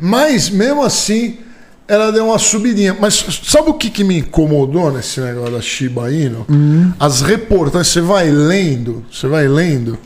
[0.00, 1.38] Mas, mesmo assim,
[1.88, 2.96] ela deu uma subidinha.
[2.98, 6.46] Mas sabe o que, que me incomodou nesse negócio da Shiba Inu?
[7.00, 9.98] As reportagens, você vai lendo, você vai lendo,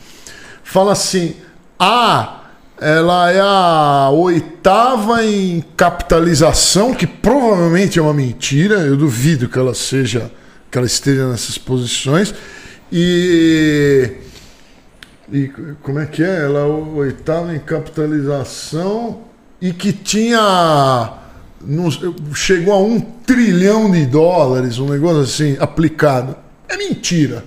[0.63, 1.35] fala assim,
[1.77, 2.41] ah,
[2.79, 9.75] ela é a oitava em capitalização, que provavelmente é uma mentira, eu duvido que ela
[9.75, 10.31] seja,
[10.71, 12.33] que ela esteja nessas posições,
[12.91, 14.09] e...
[15.31, 15.49] E
[15.81, 16.43] como é que é?
[16.43, 19.21] Ela é oitava em capitalização
[19.61, 21.13] e que tinha.
[21.61, 21.89] não
[22.33, 26.35] chegou a um trilhão de dólares, um negócio assim, aplicado.
[26.67, 27.43] É mentira.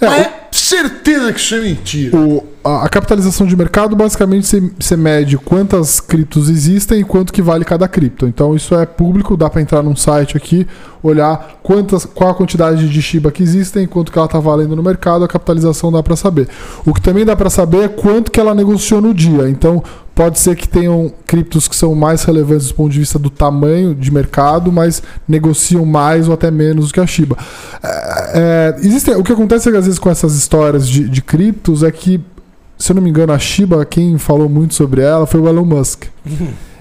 [0.00, 2.16] É, Mas é certeza que isso é mentira.
[2.16, 7.64] O- a, capitalização de mercado, basicamente, você, mede quantas criptos existem e quanto que vale
[7.64, 8.26] cada cripto.
[8.26, 10.66] Então, isso é público, dá para entrar num site aqui,
[11.02, 14.82] olhar quantas, qual a quantidade de Shiba que existem, quanto que ela está valendo no
[14.82, 16.48] mercado, a capitalização dá para saber.
[16.84, 19.48] O que também dá para saber é quanto que ela negociou no dia.
[19.48, 19.82] Então,
[20.16, 23.94] pode ser que tenham criptos que são mais relevantes do ponto de vista do tamanho
[23.94, 27.36] de mercado, mas negociam mais ou até menos do que a Shiba.
[27.82, 31.90] É, é, existem, o que acontece às vezes com essas histórias de, de criptos é
[31.90, 32.18] que,
[32.78, 35.64] se eu não me engano, a Shiba, quem falou muito sobre ela foi o Elon
[35.64, 36.04] Musk.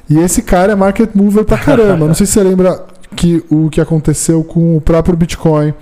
[0.09, 2.05] e esse cara é market mover pra caramba.
[2.07, 2.83] Não sei se você lembra
[3.15, 5.73] que o que aconteceu com o próprio Bitcoin.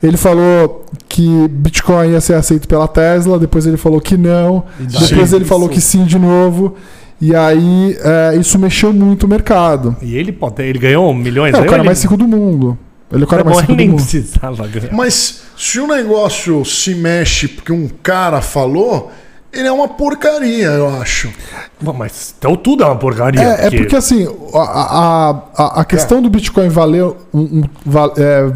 [0.00, 5.32] Ele falou que Bitcoin ia ser aceito pela Tesla, depois ele falou que não, depois
[5.32, 6.76] ele falou que sim de novo.
[7.20, 9.96] E aí é, isso mexeu muito o mercado.
[10.00, 12.78] E ele, pode, ele ganhou milhões É o cara ele- mais rico do mundo.
[13.12, 13.96] Ele é o cara É bom, mais rico do nem mundo.
[14.02, 14.92] precisava ganhar.
[14.94, 19.10] Mas se o negócio se mexe porque um cara falou,
[19.52, 21.32] ele é uma porcaria, eu acho.
[21.80, 23.40] Mas então tudo é uma porcaria.
[23.40, 28.52] É, é porque assim, a, a, a, questão do Bitcoin valer um, um- val- é,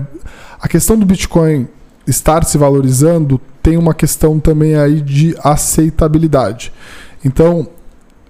[0.61, 1.69] a questão do Bitcoin
[2.07, 6.73] estar se valorizando tem uma questão também aí de aceitabilidade.
[7.25, 7.67] Então,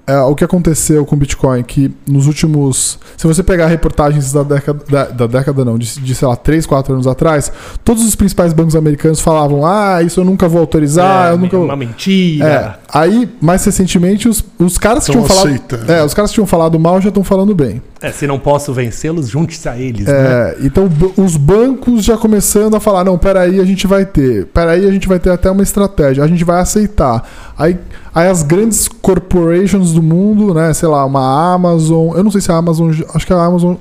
[0.06, 2.98] é, o que aconteceu com o Bitcoin, que nos últimos.
[3.16, 4.84] Se você pegar reportagens da década.
[4.88, 7.52] Da, da década não, de, de, sei lá, 3, 4 anos atrás,
[7.84, 11.56] todos os principais bancos americanos falavam: ah, isso eu nunca vou autorizar, é, eu nunca.
[11.56, 12.44] uma mentira.
[12.44, 15.54] É, aí, mais recentemente, os, os caras que Tão tinham falado.
[15.54, 15.92] aceitando.
[15.92, 17.80] É, os caras que tinham falado mal já estão falando bem.
[18.02, 20.06] É, se não posso vencê-los, junte-se a eles.
[20.06, 20.12] né?
[20.14, 24.46] É, então, b- os bancos já começando a falar: não, peraí, a gente vai ter.
[24.46, 27.22] Peraí, a gente vai ter até uma estratégia, a gente vai aceitar.
[27.56, 27.78] Aí,
[28.14, 32.16] aí as grandes corporations do mundo, né, sei lá, uma Amazon.
[32.16, 32.90] Eu não sei se a Amazon.
[33.14, 33.74] Acho que a Amazon.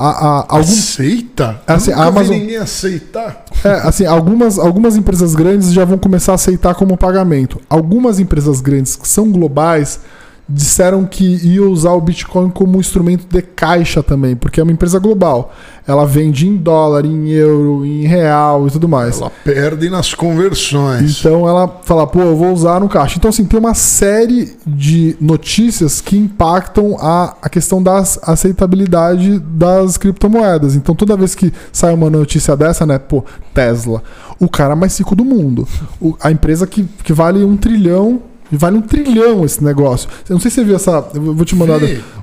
[0.00, 1.60] A, a- algum, Aceita?
[1.66, 3.44] Assim, eu nunca a Amazon- vi ninguém aceitar.
[3.64, 7.60] É, assim, algumas, algumas empresas grandes já vão começar a aceitar como pagamento.
[7.68, 9.98] Algumas empresas grandes que são globais
[10.48, 14.72] disseram que iam usar o Bitcoin como um instrumento de caixa também, porque é uma
[14.72, 15.52] empresa global.
[15.86, 19.20] Ela vende em dólar, em euro, em real e tudo mais.
[19.20, 21.18] Ela perde nas conversões.
[21.18, 23.16] Então ela fala, pô, eu vou usar no caixa.
[23.18, 29.96] Então, assim, tem uma série de notícias que impactam a, a questão da aceitabilidade das
[29.96, 30.74] criptomoedas.
[30.74, 34.02] Então, toda vez que sai uma notícia dessa, né, pô, Tesla,
[34.38, 35.66] o cara mais rico do mundo,
[36.00, 40.08] o- a empresa que, que vale um trilhão Vale um trilhão esse negócio.
[40.28, 41.06] Eu não sei se você viu essa.
[41.14, 41.78] Eu vou te mandar.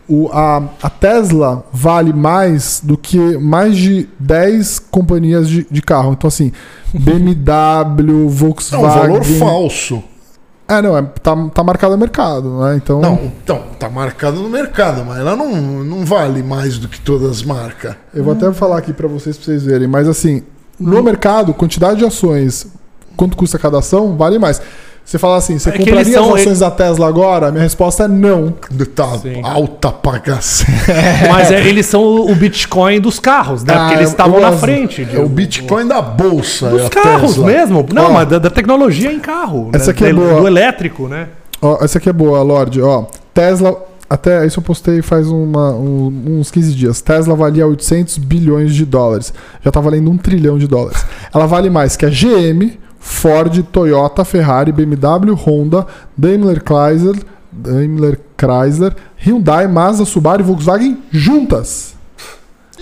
[0.07, 6.13] O, a, a Tesla vale mais do que mais de 10 companhias de, de carro.
[6.13, 6.51] Então, assim,
[6.93, 8.89] BMW, É um Volkswagen.
[8.89, 10.03] valor falso.
[10.67, 12.75] É, não, é, tá, tá marcado no mercado, né?
[12.75, 12.99] Então.
[12.99, 17.29] Não, então, tá marcado no mercado, mas ela não, não vale mais do que todas
[17.29, 17.95] as marcas.
[18.11, 19.87] Eu vou até falar aqui pra vocês, pra vocês verem.
[19.87, 20.41] Mas assim,
[20.79, 22.65] no mercado, quantidade de ações,
[23.15, 24.59] quanto custa cada ação, vale mais.
[25.05, 27.51] Você fala assim, você É compraria são- as ações da Tesla agora?
[27.51, 28.51] Minha resposta é não.
[28.95, 29.39] Tá Sim.
[29.43, 30.71] alta pra cacete.
[31.29, 33.73] Mas é, eles são o Bitcoin dos carros, né?
[33.75, 35.05] Ah, Porque eles estavam na frente.
[35.05, 36.69] de- É o Bitcoin da bolsa.
[36.69, 37.45] Dos é carros Tesla.
[37.45, 37.85] mesmo.
[37.93, 39.69] Não, Ó, mas da, da tecnologia em carro.
[39.73, 39.91] Essa né?
[39.91, 40.41] aqui é do, boa.
[40.41, 41.27] do elétrico, né?
[41.61, 42.81] Ó, essa aqui é boa, Lorde.
[42.81, 43.75] Ó, Tesla.
[44.07, 47.01] Até isso eu postei faz uma- um- uns 15 dias.
[47.01, 49.33] Tesla valia 800 bilhões de dólares.
[49.63, 51.03] Já tá valendo um trilhão de dólares.
[51.33, 55.85] Ela vale mais que a GM, Ford, Toyota, Ferrari, BMW, Honda,
[56.17, 57.15] Daimler Chrysler,
[57.51, 61.93] Daimler Chrysler, Hyundai, Mazda, Subaru e Volkswagen juntas.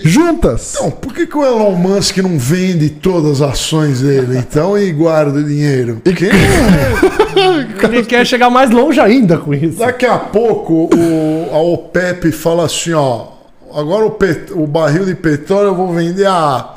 [0.02, 0.74] Juntas.
[0.76, 4.90] Então, por que, que o Elon Musk não vende todas as ações dele, então, e
[4.92, 6.00] guarda o dinheiro?
[6.02, 6.30] Porque
[7.84, 9.78] Ele quer chegar mais longe ainda com isso.
[9.78, 13.26] daqui a pouco o, a OPEP fala assim, ó,
[13.74, 16.74] agora o, pet- o barril de petróleo eu vou vender a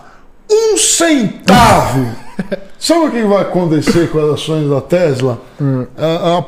[0.51, 2.26] um centavo.
[2.79, 5.39] Sabe o que vai acontecer com as ações da Tesla?
[5.97, 6.43] A- a-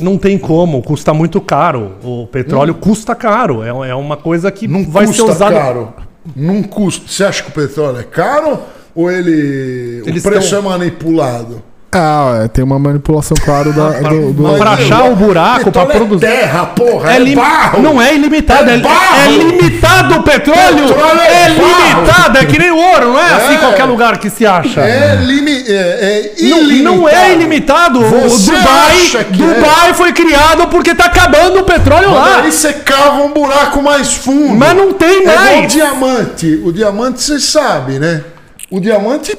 [0.00, 1.92] Não tem como, custa muito caro.
[2.04, 3.62] O petróleo custa caro.
[3.64, 5.54] É, é uma coisa que não vai custa ser usada.
[5.56, 5.92] caro.
[6.36, 7.04] Não custa.
[7.08, 8.60] Você acha que o petróleo é caro
[8.94, 11.62] ou ele Eles o preço tão- é manipulado?
[11.90, 15.86] Ah, é, tem uma manipulação, claro, da, do, do- Mas pra achar o buraco, pra
[15.86, 17.80] Petróleo produzir- É terra, porra, é, É lim- barro.
[17.82, 19.16] Não é ilimitado, É é, barro.
[19.24, 20.86] é limitado o petróleo!
[20.88, 21.88] Petróleo é é barro.
[22.02, 23.54] limitado, é que nem o ouro, não é, assim É.
[23.54, 24.82] em qualquer lugar que se acha.
[24.82, 26.82] É, limi é, é Não, ilimitado.
[26.96, 28.00] não é ilimitado.
[28.00, 32.40] O Você Dubai, acha que Dubai foi criado porque tá acabando o petróleo Mas lá.
[32.42, 34.54] aí você cava um buraco mais fundo.
[34.54, 35.72] Mas não tem É igual o mais.
[35.72, 36.60] diamante.
[36.64, 38.22] O diamante você sabe, né?
[38.70, 39.36] O diamante é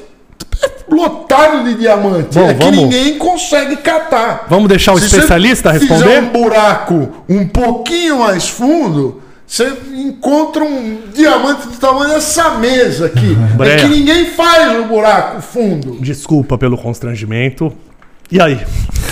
[0.96, 2.38] lotado de diamante.
[2.38, 4.46] Bom, é que vamos- ninguém consegue catar.
[4.48, 6.20] Vamos deixar o Se especialista responder?
[6.22, 13.36] um buraco um pouquinho mais fundo, você encontra um diamante do tamanho dessa mesa aqui.
[13.64, 15.98] é que ninguém faz o buraco fundo.
[16.00, 17.72] Desculpa pelo constrangimento.
[18.30, 18.60] E aí?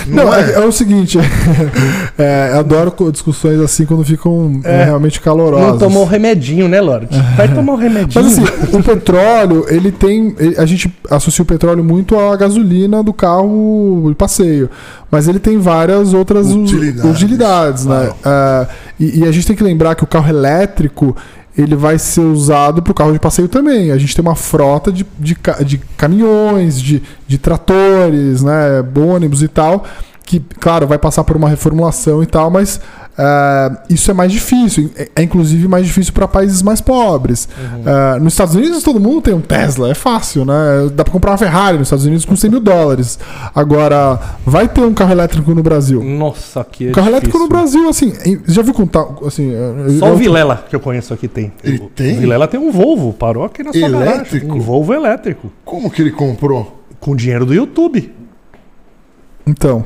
[0.07, 0.53] Não, Não é, é?
[0.53, 1.17] é o seguinte,
[2.17, 5.67] é, eu adoro discussões assim quando ficam é, realmente calorosas.
[5.67, 7.07] Não tomou remedinho, né, Lorde?
[7.35, 8.11] Vai tomar um remedinho.
[8.15, 10.35] Mas assim, o petróleo, ele tem.
[10.57, 14.69] A gente associa o petróleo muito à gasolina do carro de passeio.
[15.11, 17.11] Mas ele tem várias outras Utilidades.
[17.11, 18.11] utilidades, né?
[18.25, 18.67] É,
[18.99, 21.15] e, e a gente tem que lembrar que o carro elétrico
[21.61, 23.91] ele vai ser usado para o carro de passeio também.
[23.91, 28.83] A gente tem uma frota de, de, de caminhões, de, de tratores, né?
[28.95, 29.83] ônibus e tal.
[30.25, 32.79] Que, claro, vai passar por uma reformulação e tal, mas
[33.21, 34.89] é, isso é mais difícil.
[34.95, 37.49] É, é, inclusive mais difícil para países mais pobres.
[37.85, 40.53] É, nos Estados Unidos todo mundo tem um Tesla, é fácil, né?
[40.93, 43.19] Dá para comprar uma Ferrari nos Estados Unidos com 100 mil dólares.
[43.53, 46.01] Agora, vai ter um carro elétrico no Brasil?
[46.03, 47.49] Nossa, que Um carro elétrico difícil.
[47.49, 48.13] no Brasil, assim,
[48.47, 49.51] já viu contar, assim...
[49.99, 51.51] Só eu- o Vilela que eu conheço aqui tem.
[51.63, 52.17] Ele o tem?
[52.17, 54.47] O Vilela tem um Volvo, parou aqui na sua Elétrico?
[54.47, 54.51] garagem.
[54.51, 55.51] Um Volvo elétrico.
[55.65, 56.79] Como que ele comprou?
[56.99, 58.13] Com dinheiro do YouTube.
[59.47, 59.83] Então,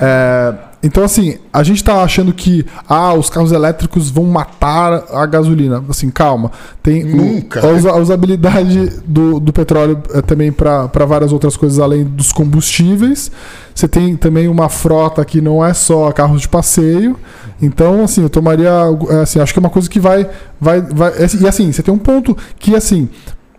[0.00, 5.24] é, então assim, a gente tá achando que ah, os carros elétricos vão matar a
[5.26, 5.82] gasolina.
[5.88, 6.50] Assim, calma.
[6.82, 7.64] Tem Nunca.
[7.66, 12.32] a, usa- a usabilidade do, do petróleo é, também para várias outras coisas além dos
[12.32, 13.30] combustíveis.
[13.74, 17.16] Você tem também uma frota que não é só carros de passeio.
[17.60, 18.70] Então, assim, eu tomaria,
[19.10, 20.28] é, assim, acho que é uma coisa que vai,
[20.60, 23.08] vai, vai é, e assim, você tem um ponto que assim,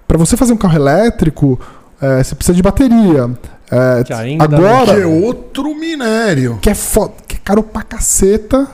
[0.07, 1.59] para você fazer um carro elétrico,
[2.01, 3.29] é, você precisa de bateria.
[3.71, 6.59] É, Que ainda agora Que é outro minério.
[6.61, 6.73] que é,
[7.27, 8.67] que é caro pra caceta,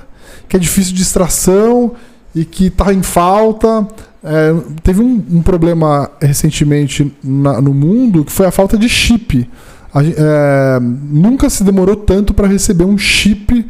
[0.48, 1.94] que é difícil de extração
[2.36, 3.88] e que tá em falta.
[4.24, 9.50] É, teve um, um problema recentemente na- no mundo que foi a falta de chip.
[9.94, 13.66] A é, nunca se demorou tanto para receber um chip.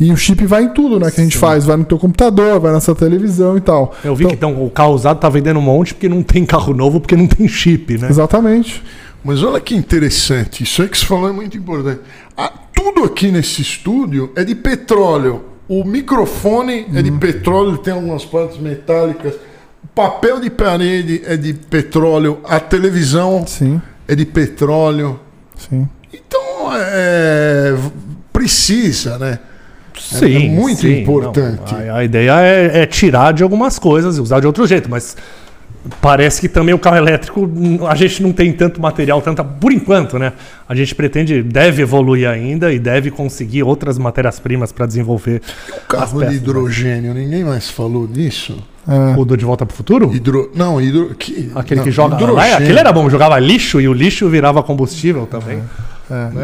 [0.00, 1.08] E o chip vai em tudo, né?
[1.10, 1.64] Que a gente faz.
[1.64, 3.94] Vai no teu computador, vai na sua televisão e tal.
[4.04, 6.44] Eu vi Então- que então, o carro usado tá vendendo um monte porque não tem
[6.44, 8.08] carro novo, porque não tem chip, né?
[8.10, 8.82] Exatamente.
[9.24, 12.00] Mas olha que interessante, isso aí que você falou é muito importante.
[12.36, 15.42] Ah, tudo aqui nesse estúdio é de petróleo.
[15.66, 19.34] O microfone é de petróleo, tem algumas partes metálicas.
[19.82, 22.40] O papel de parede é de petróleo.
[22.44, 25.18] A televisão Sim, é de petróleo.
[25.56, 25.88] sim.
[26.12, 27.74] Então, é,
[28.32, 29.38] precisa, né?
[29.98, 31.72] Sim, muito sim, importante.
[31.72, 31.94] não.
[31.94, 35.16] A, a ideia é, é tirar de algumas coisas e usar de outro jeito, mas
[36.00, 37.48] parece que também o carro elétrico,
[37.88, 39.44] a gente não tem tanto material, tanta.
[39.44, 40.32] Por enquanto, né?
[40.68, 45.42] A gente pretende, deve evoluir ainda e deve conseguir outras matérias-primas para desenvolver.
[45.68, 46.34] O carro de né?
[46.34, 48.56] hidrogênio, ninguém mais falou disso?
[48.86, 49.18] É.
[49.18, 50.14] O do De Volta pro Futuro?
[50.14, 50.50] Hidro...
[50.54, 51.14] Não, hidro...
[51.14, 51.50] que...
[51.54, 52.56] Aquele não, que joga lá, hidrogênio.
[52.56, 55.62] aquele era bom, jogava lixo e o lixo virava combustível também.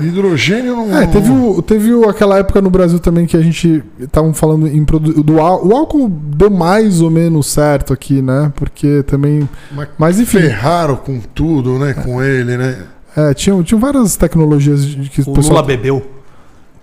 [0.02, 0.96] Hidrogênio não.
[0.98, 4.66] É, teve, o- teve o- aquela época no Brasil também que a gente estavam falando
[4.66, 8.52] em produ- do ál- o álcool deu mais ou menos certo aqui, né?
[8.56, 11.92] Porque também, Mas mas enfim, ferraram com tudo, né?
[11.94, 12.84] Com ele, né?
[13.16, 16.02] é, tinham, tinham várias tecnologias de que O Lula bebeu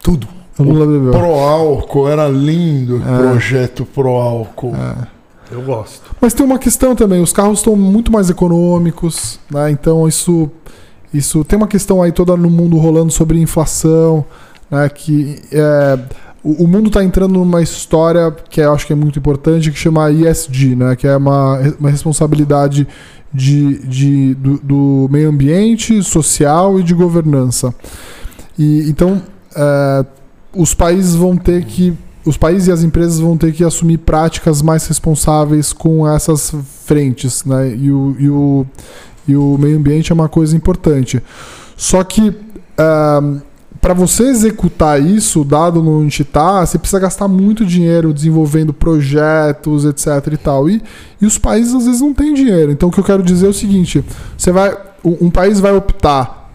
[0.04, 0.28] tudo.
[0.60, 1.12] o Lula bebeu.
[1.12, 3.18] Pro álcool, era lindo o É.
[3.18, 4.76] projeto pro álcool.
[5.52, 6.02] Eu gosto.
[6.20, 9.72] Mas tem uma questão também, os carros estão muito mais econômicos, né?
[9.72, 10.52] Então isso
[11.18, 14.26] isso tem uma questão aí toda no mundo rolando sobre inflação,
[14.70, 14.88] né?
[14.90, 16.00] Que é,
[16.44, 20.12] o, mundo está entrando numa história que eu acho que é muito importante, que chama
[20.12, 20.96] ESG, né?
[20.96, 22.88] Que é uma, uma responsabilidade
[23.34, 27.74] de, de, do, do meio ambiente, social e de governança.
[28.58, 29.22] E então
[29.56, 30.06] é,
[30.56, 31.94] os países vão ter que
[32.26, 36.54] os países e as empresas vão ter que assumir práticas mais responsáveis com essas
[36.84, 37.74] frentes, né?
[37.74, 38.66] E o, e o,
[39.28, 41.22] e o meio ambiente é uma coisa importante.
[41.76, 42.34] Só que
[43.82, 50.34] para você executar isso, dado onde está, você precisa gastar muito dinheiro desenvolvendo projetos, etc.
[50.34, 50.70] e tal.
[50.70, 50.82] E,
[51.22, 52.72] e os países às vezes não têm dinheiro.
[52.72, 54.04] Então o que eu quero dizer é o seguinte:
[54.38, 56.52] você vai, um um país vai optar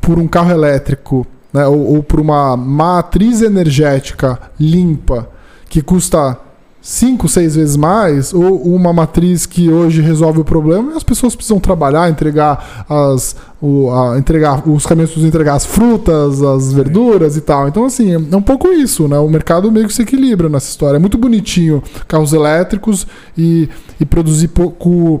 [0.00, 5.28] por um carro elétrico, né, ou, ou por uma matriz energética limpa
[5.68, 6.36] que custa
[6.82, 11.34] 5, 6 vezes mais, ou uma matriz que hoje resolve o problema e as pessoas
[11.36, 17.36] precisam trabalhar, entregar as o, a- entregar os caminhões precisam entregar as frutas, as verduras
[17.36, 17.68] e tal.
[17.68, 19.18] Então assim, é um pouco isso, né?
[19.18, 20.96] O mercado meio que se equilibra nessa história.
[20.96, 23.06] É muito bonitinho carros elétricos
[23.36, 23.68] e,
[24.00, 25.20] e produzir pouco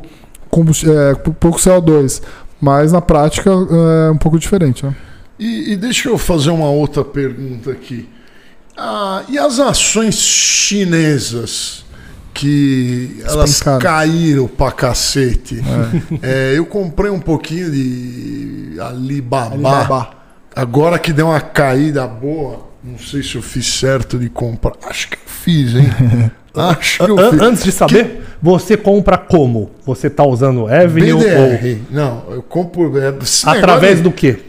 [0.86, 2.22] é, pou- pouco CO2,
[2.60, 4.94] mas na prática é um pouco diferente, né?
[5.38, 8.08] E, e deixa eu fazer uma outra pergunta aqui.
[8.82, 11.84] Ah, e as ações chinesas
[12.32, 15.60] que elas caíram pra cacete?
[16.22, 19.52] É, eu comprei um pouquinho de Alibaba.
[19.52, 20.10] Alibaba.
[20.56, 24.72] Agora que deu uma caída boa, não sei se eu fiz certo de comprar.
[24.88, 25.90] Acho que eu fiz, hein?
[26.56, 27.40] Acho que eu fiz.
[27.40, 29.72] antes de saber, você compra como?
[29.84, 31.82] Você tá usando Avenue BDR.
[31.90, 32.98] Não, eu compro.
[32.98, 34.40] É, ou através do quê?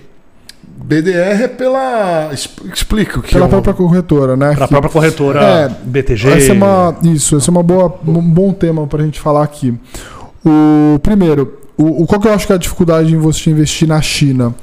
[0.84, 2.30] BDR é pela.
[2.34, 3.50] exp- Explica o que Pela é.
[3.50, 4.54] própria corretora, né?
[4.54, 6.30] Para a Que- própria corretora É, BTG.
[6.30, 9.44] Essa é uma, isso, esse é uma boa, um bom tema para a gente falar
[9.44, 9.74] aqui.
[10.46, 13.88] O primeiro, o, o- qual que eu acho que é a dificuldade em você investir
[13.88, 14.54] na China?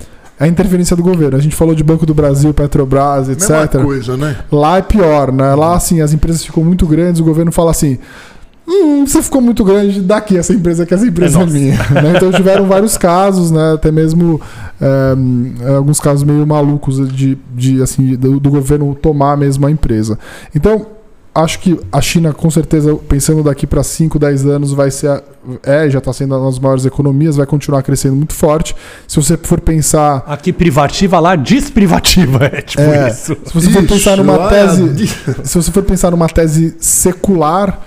[0.41, 1.37] É a interferência do governo.
[1.37, 3.51] A gente falou de Banco do Brasil, Petrobras, etc.
[3.51, 4.37] Mesma coisa, né?
[4.53, 5.55] Lá é pior, né?
[5.57, 7.99] Lá, assim, as empresas ficam muito grandes, o governo fala assim.
[8.69, 11.75] Hum, você ficou muito grande, daqui essa empresa que essa empresa É é, nossa." minha.
[11.77, 12.13] né?
[12.17, 13.73] Então tiveram vários casos, né?
[13.73, 14.41] Até mesmo
[14.81, 20.19] é, alguns casos meio malucos de, de assim, do, do governo tomar mesmo a empresa.
[20.55, 20.87] Então,
[21.35, 25.09] acho que a China, com certeza, pensando daqui para 5, 10 anos, vai ser.
[25.09, 25.23] a-
[25.63, 28.77] é, já está sendo uma das maiores economias, vai continuar crescendo muito forte.
[29.07, 32.39] Se você for pensar Aqui privativa, lá desprivativa.
[32.53, 33.35] É tipo É, isso.
[33.47, 35.09] se você for pensar numa é tese,
[35.45, 37.81] se você for pensar numa tese secular,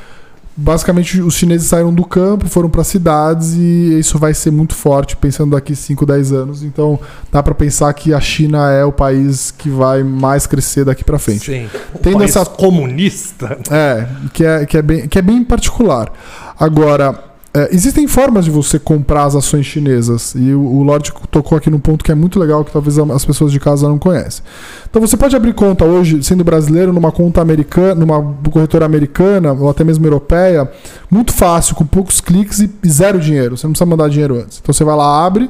[0.55, 5.15] basicamente os chineses saíram do campo, foram para cidades e isso vai ser muito forte
[5.15, 6.63] pensando daqui 5, 10 anos.
[6.63, 6.99] Então,
[7.31, 11.17] dá para pensar que a China é o país que vai mais crescer daqui para
[11.17, 11.45] frente.
[11.45, 11.69] Sim.
[12.01, 13.57] Tendo país essa- comunista.
[13.69, 16.11] É, que é, que é, bem, que é bem particular.
[16.59, 20.33] Agora, é, existem formas de você comprar as ações chinesas.
[20.35, 23.25] E o, o Lorde tocou aqui num ponto que é muito legal, que talvez as
[23.25, 24.43] pessoas de casa não conhecem.
[24.89, 29.69] Então você pode abrir conta hoje, sendo brasileiro, numa conta americana, numa corretora americana, ou
[29.69, 30.71] até mesmo europeia,
[31.09, 33.57] muito fácil, com poucos cliques e, e zero dinheiro.
[33.57, 34.59] Você não precisa mandar dinheiro antes.
[34.61, 35.49] Então você vai lá, abre.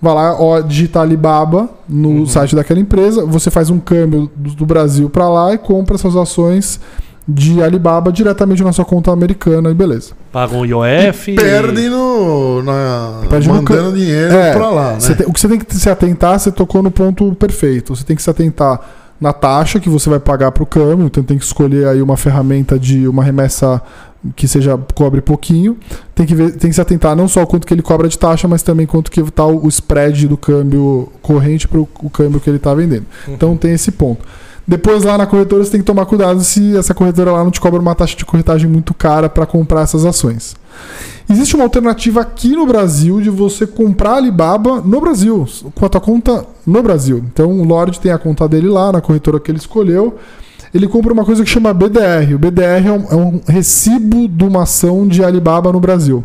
[0.00, 4.66] Vai lá, ó, digita Alibaba no site daquela empresa, você faz um câmbio do, do
[4.66, 6.80] Brasil para lá e compra suas ações
[7.26, 10.12] de Alibaba diretamente na sua conta americana e beleza.
[10.32, 11.34] Pagam o IOF.
[11.36, 12.62] Perde no.
[12.62, 14.98] Na, Perde no mandando ca- dinheiro É, pra lá, né?
[15.16, 17.94] Tem- o que você tem que se atentar, você tocou no ponto perfeito.
[17.94, 18.80] Você tem que se atentar
[19.20, 22.16] na taxa que você vai pagar para o câmbio, então tem que escolher aí uma
[22.16, 23.80] ferramenta de uma remessa
[24.34, 25.76] que seja cobre pouquinho.
[26.16, 28.18] Tem que, ver, tem que se atentar não só o quanto que ele cobra de
[28.18, 32.50] taxa, mas também quanto que está o spread do câmbio corrente para o câmbio que
[32.50, 33.06] ele está vendendo.
[33.28, 34.24] Então tem esse ponto.
[34.72, 37.60] Depois lá na corretora você tem que tomar cuidado se essa corretora lá não te
[37.60, 40.56] cobra uma taxa de corretagem muito cara para comprar essas ações.
[41.28, 46.00] Existe uma alternativa aqui no Brasil de você comprar Alibaba no Brasil, com a tua
[46.00, 47.22] conta no Brasil.
[47.30, 50.16] Então o Lorde tem a conta dele lá, na corretora que ele escolheu.
[50.72, 52.34] Ele compra uma coisa que chama BDR.
[52.34, 56.24] O BDR é um, é um recibo de uma ação de Alibaba no Brasil.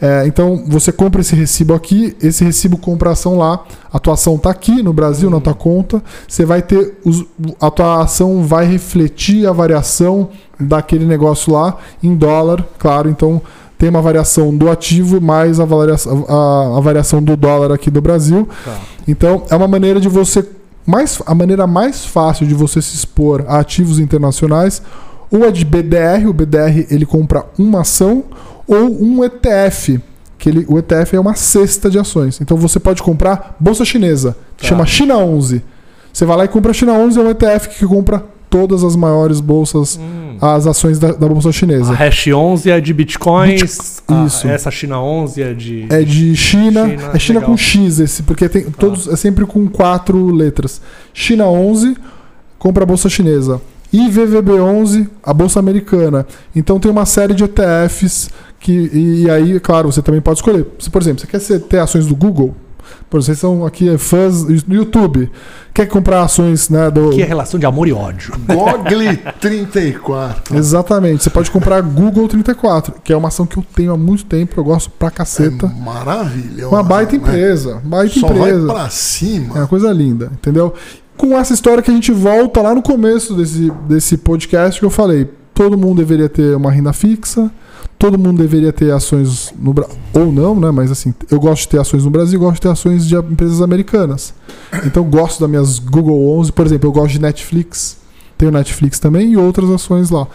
[0.00, 4.36] É, então você compra esse recibo aqui, esse recibo compra ação lá, a tua ação
[4.36, 6.98] está aqui no Brasil, na tua conta, você vai ter.
[7.04, 7.24] Os,
[7.60, 10.28] a tua ação vai refletir a variação
[10.58, 13.42] daquele negócio lá em dólar, claro, então
[13.76, 18.00] tem uma variação do ativo mais a variação, a, a variação do dólar aqui do
[18.00, 18.48] Brasil.
[18.64, 18.76] Tá.
[19.06, 20.44] Então é uma maneira de você.
[20.86, 24.80] Mais, a maneira mais fácil de você se expor a ativos internacionais
[25.30, 28.24] ou é de BDR, o BDR ele compra uma ação,
[28.68, 29.98] ou um ETF,
[30.38, 32.40] que ele, o ETF é uma cesta de ações.
[32.40, 34.68] Então você pode comprar bolsa chinesa, que Tá.
[34.68, 35.62] chama China 11.
[36.12, 38.96] Você vai lá e compra a China 11, é um ETF que compra todas as
[38.96, 39.98] maiores bolsas,
[40.40, 41.92] as ações da, da bolsa A chinesa.
[41.92, 43.60] Hash 11 é de bitcoins.
[43.62, 44.48] Bitco- a- isso.
[44.48, 45.86] essa China 11 é de.
[45.90, 47.40] É de China, China, é China legal.
[47.40, 47.46] Tá.
[47.46, 50.80] com X esse, porque tem todos é sempre com quatro letras.
[51.12, 51.96] China 11
[52.58, 53.60] compra a bolsa chinesa.
[53.92, 56.26] IVVB11, a bolsa americana.
[56.54, 58.30] Então tem uma série de ETFs
[58.60, 60.66] que e, e aí, claro, você também pode escolher.
[60.78, 62.54] Se, por exemplo, você quer ser- ter ações do Google,
[63.10, 65.30] por exemplo, vocês são aqui fãs do YouTube,
[65.74, 68.32] quer comprar ações, né, do Que é relação de amor e ódio.
[68.46, 70.56] Gogli 34.
[70.56, 74.24] Exatamente, você pode comprar Google 34, que é uma ação que eu tenho há muito
[74.24, 75.66] tempo, eu gosto pra caceta.
[75.66, 76.68] Maravilha.
[76.68, 78.66] Uma baita empresa, baita Só vai empresa.
[78.66, 79.54] pra cima.
[79.56, 80.72] É uma coisa linda, entendeu?
[81.16, 84.90] Com essa história que a gente volta lá no começo desse, desse podcast que eu
[84.90, 85.28] falei.
[85.52, 87.50] Todo mundo deveria ter uma renda fixa,
[87.98, 89.96] todo mundo deveria ter ações no Brasil.
[90.14, 90.70] Ou não, né?
[90.70, 93.60] Mas assim, eu gosto de ter ações no Brasil, gosto de ter ações de empresas
[93.60, 94.32] americanas.
[94.84, 97.96] Então gosto das minhas Google 11, por exemplo, eu gosto de Netflix.
[98.36, 100.26] Tenho Netflix também e outras ações lá.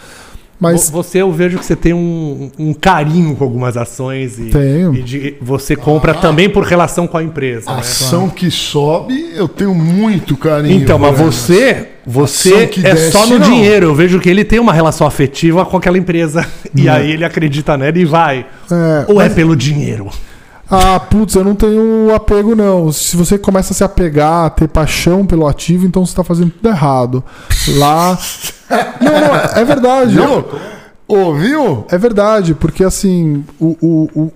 [0.64, 4.46] Mas Vo- Você, eu vejo que você tem um, um carinho com algumas ações e,
[4.46, 4.96] Tenho.
[4.96, 7.70] e de- você compra também por relação com a empresa.
[7.72, 7.80] né?
[7.80, 10.82] Ação que sobe, eu tenho muito carinho.
[10.82, 13.46] Então, mas você, você é desce, só no não.
[13.46, 13.88] dinheiro.
[13.88, 16.46] Eu vejo que ele tem uma relação afetiva com aquela empresa.
[16.76, 18.46] E aí ele acredita nela e vai.
[18.72, 20.10] é, Ou é mas- pelo dinheiro?
[20.70, 22.92] Ah, putz, eu não tenho apego, não.
[22.92, 26.52] Se você começa a se apegar, a ter paixão pelo ativo, então você tá fazendo
[26.52, 27.24] tudo errado.
[27.78, 28.18] Lá.
[29.00, 30.16] Não, não, é verdade.
[30.16, 30.46] Viu?
[31.08, 31.86] Ouviu?
[31.92, 34.32] É verdade, porque assim, o, o- o-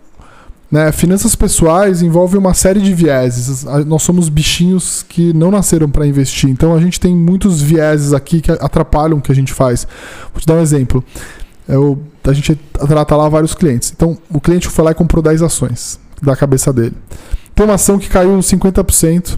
[0.69, 3.63] né, finanças pessoais envolve uma série de vieses.
[3.88, 8.41] Nós somos bichinhos que não nasceram para investir, então a gente tem muitos vieses aqui
[8.41, 9.88] que atrapalham o que a gente faz.
[10.32, 11.03] Vou te dar um exemplo.
[11.67, 13.91] Eu, a gente trata lá vários clientes.
[13.95, 16.95] Então, o cliente foi lá e comprou 10 ações da cabeça dele.
[17.53, 19.38] Tem uma ação que caiu 50%.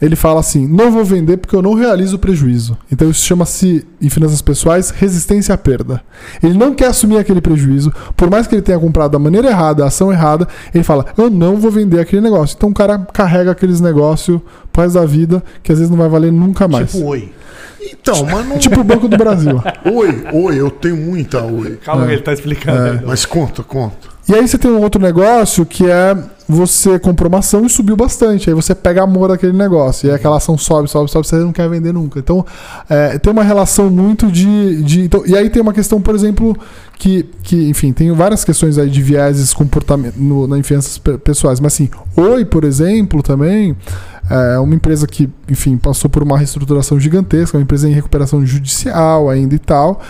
[0.00, 2.76] Ele fala assim: não vou vender porque eu não realizo prejuízo.
[2.92, 6.02] Então isso chama-se, em finanças pessoais, resistência à perda.
[6.42, 9.84] Ele não quer assumir aquele prejuízo, por mais que ele tenha comprado da maneira errada,
[9.84, 12.54] a ação errada, ele fala: eu não vou vender aquele negócio.
[12.54, 14.38] Então o cara carrega aqueles negócios
[14.70, 16.92] pro resto da vida, que às vezes não vai valer nunca mais.
[16.92, 17.32] Tipo, oi.
[17.80, 18.58] Então, mas não.
[18.58, 19.62] Tipo o Banco do Brasil.
[19.86, 21.78] Oi, oi, eu tenho muita oi.
[21.84, 22.98] Calma que ele tá explicando.
[22.98, 23.02] É.
[23.06, 24.15] Mas conta, conta.
[24.28, 26.16] E aí você tem um outro negócio que é
[26.48, 28.48] você comprou uma ação e subiu bastante.
[28.48, 30.08] Aí você pega amor daquele negócio.
[30.08, 32.18] E aquela ação sobe, sobe, sobe, você não quer vender nunca.
[32.18, 32.44] Então
[32.88, 34.82] é, tem uma relação muito de.
[34.82, 36.56] de então, e aí tem uma questão, por exemplo,
[36.98, 40.56] que, que enfim, tem várias questões aí de vieses comportamento no, na
[41.02, 41.60] pe- pessoais.
[41.60, 43.76] Mas assim, Oi, por exemplo, também.
[44.28, 49.30] É uma empresa que, enfim, passou por uma reestruturação gigantesca, uma empresa em recuperação judicial
[49.30, 50.00] ainda e tal.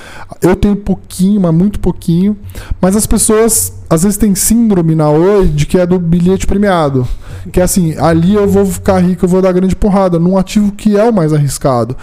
[0.40, 2.36] Eu tenho pouquinho, mas muito pouquinho.
[2.80, 7.06] Mas as pessoas às vezes têm síndrome na Oi de que é do bilhete premiado.
[7.52, 10.72] Que é assim, ali eu vou ficar rico, eu vou dar grande porrada, num ativo
[10.72, 11.96] que é o mais arriscado.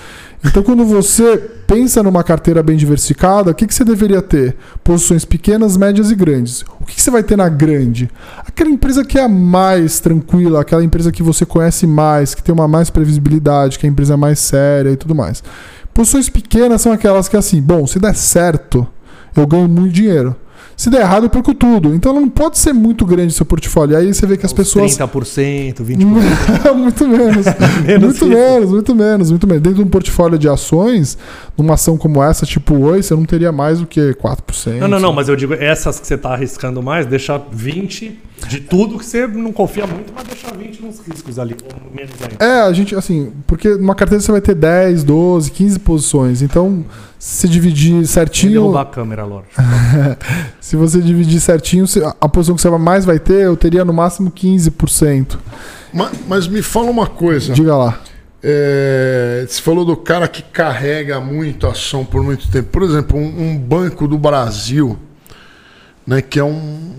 [0.46, 4.56] Então, quando você pensa numa carteira bem diversificada, o que, que você deveria ter?
[4.84, 6.64] Posições pequenas, médias e grandes.
[6.82, 8.10] O que, que você vai ter na grande?
[8.46, 12.54] Aquela empresa que é a mais tranquila, aquela empresa que você conhece mais, que tem
[12.54, 15.42] uma mais previsibilidade, que a empresa é mais séria e tudo mais.
[15.94, 18.86] Posições pequenas são aquelas que, assim, bom, se der certo,
[19.36, 20.36] eu ganho muito dinheiro.
[20.76, 21.94] Se der errado, eu perco tudo.
[21.94, 23.98] Então, ela não pode ser muito grande seu portfólio.
[23.98, 24.98] Aí você vê que as Uns pessoas.
[24.98, 26.74] 30%, 20%.
[26.76, 27.46] muito menos.
[27.86, 28.28] Menos muito isso.
[28.28, 29.64] menos, muito menos, muito menos.
[29.64, 31.18] Dentro de um portfólio de ações,
[31.58, 34.80] numa ação como essa, tipo Oi, você não teria mais do que 4%.
[34.80, 38.60] Não, não, não, mas eu digo, essas que você tá arriscando mais, deixa 20 de
[38.60, 42.44] tudo que você não confia muito, mas deixa 20 nos riscos ali, ou menos ainda.
[42.44, 46.42] É, a gente, assim, porque numa carteira você vai ter 10, 12, 15 posições.
[46.42, 46.84] Então,
[47.20, 48.52] se dividir Vou certinho.
[48.62, 49.48] derrubar a câmera, Lorde.
[50.60, 51.86] Se você dividir certinho,
[52.20, 55.38] a posição que você mais vai ter, eu teria no máximo 15%.
[55.94, 57.54] Ma- Mas, me fala uma coisa.
[57.54, 58.00] Diga lá.
[58.42, 62.70] É, você falou do cara que carrega muito ação por muito tempo.
[62.70, 64.98] Por exemplo, um, um banco do Brasil,
[66.06, 66.92] né, que é um-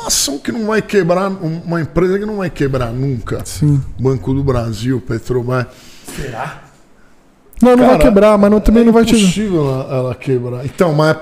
[0.00, 3.40] uma ação que não vai quebrar, um- uma empresa que não vai quebrar nunca.
[3.44, 3.80] Sim.
[3.98, 5.66] Banco do Brasil, Petrobras.
[6.16, 6.62] Será?
[7.62, 9.14] Não, não vai Cara, quebrar, mas não, também é não vai te.
[9.16, 10.64] impossível ela, ela quebrar.
[10.64, 11.16] Então, mas,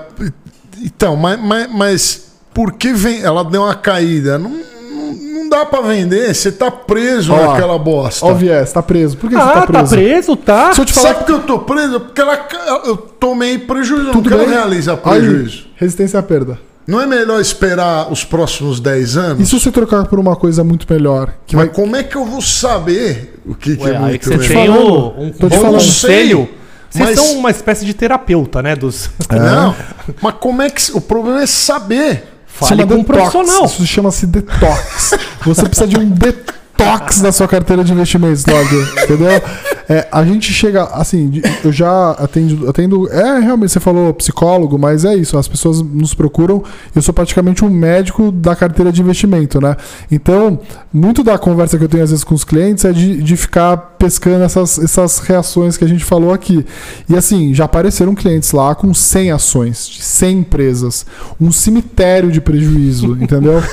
[0.81, 4.37] então, mas, mas, mas porque vem, ela deu uma caída.
[4.39, 8.25] Não, não, não dá pra vender, você tá preso Ó naquela bosta.
[8.25, 9.17] Ó viés, tá preso.
[9.17, 9.83] Por que você Ah, tá preso?
[9.83, 10.73] tá preso, tá?
[10.73, 11.99] Se eu te falar Sabe por que eu tô preso?
[11.99, 12.47] Porque ela,
[12.85, 14.57] eu tomei prejuízo, Tudo não quero bem?
[14.57, 15.65] realizar Aí, prejuízo.
[15.75, 16.57] resistência à perda.
[16.89, 19.41] Não é melhor esperar os próximos 10 anos?
[19.43, 21.31] E se você trocar por uma coisa muito melhor?
[21.45, 21.75] Que Mas vai...
[21.75, 24.53] como é que eu vou saber o que, que Ué, é aí muito que você
[24.55, 25.13] melhor?
[25.13, 26.49] tem um te bom conselho.
[26.89, 28.75] Vocês Mas- são uma espécie de terapeuta, né?
[28.75, 29.07] Dos...
[29.29, 29.75] Não,
[30.19, 30.91] mas como é que.
[30.91, 32.23] O problema é saber.
[32.47, 33.65] Fale com um profissional.
[33.65, 35.11] Isso chama-se detox.
[35.45, 38.67] Você precisa de um detox na sua carteira de investimentos, Log.
[39.03, 39.41] Entendeu?
[39.89, 43.09] É, a gente chega, assim, eu já atendo, atendo.
[43.11, 45.35] É, realmente, você falou psicólogo, mas é isso.
[45.35, 46.63] As pessoas nos procuram.
[46.95, 49.75] Eu sou praticamente um médico da carteira de investimento, né?
[50.11, 50.59] Então,
[50.93, 53.77] muito da conversa que eu tenho às vezes com os clientes é de, de ficar
[53.97, 56.63] pescando essas, essas reações que a gente falou aqui.
[57.09, 61.05] E assim, já apareceram clientes lá com 100 ações, de 100 empresas,
[61.41, 63.61] um cemitério de prejuízo, entendeu?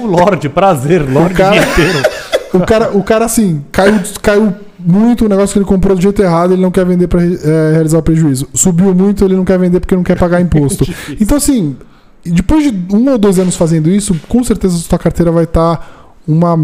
[0.00, 2.02] O Lorde, prazer, Lorde cara- inteiro.
[2.54, 6.22] O cara, o cara assim, caiu, caiu muito o negócio que ele comprou do jeito
[6.22, 8.48] errado, ele não quer vender para realizar o prejuízo.
[8.54, 10.84] Subiu muito, ele não quer vender porque não quer pagar imposto.
[11.20, 11.76] então, assim,
[12.24, 16.12] depois de um ou dois anos fazendo isso, com certeza a sua carteira vai estar
[16.26, 16.56] uma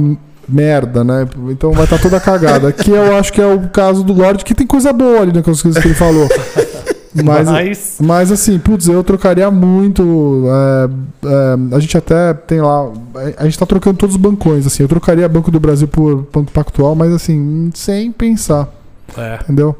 [0.49, 1.27] merda, né?
[1.51, 2.73] Então vai estar toda cagada.
[2.73, 5.45] que eu acho que é o caso do Lorde, que tem coisa boa ali nas
[5.63, 6.29] coisas que ele falou.
[7.25, 10.45] Mas, Mas- mas assim, putz, eu trocaria muito.
[10.47, 10.89] é,
[11.27, 12.89] é, a gente até tem lá.
[13.37, 14.85] A gente tá trocando todos os bancões, assim.
[14.85, 18.69] Eu trocaria Banco do Brasil por Banco Pactual, mas assim, sem pensar,
[19.19, 19.75] É, entendeu?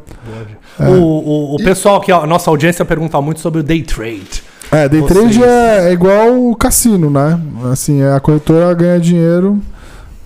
[0.81, 4.43] O, o, o pessoal que a nossa audiência pergunta muito sobre o day trade.
[4.73, 7.41] É, day Vocês- trade é, é igual o cassino, né?
[7.71, 9.61] Assim, é, a corretora ganha dinheiro,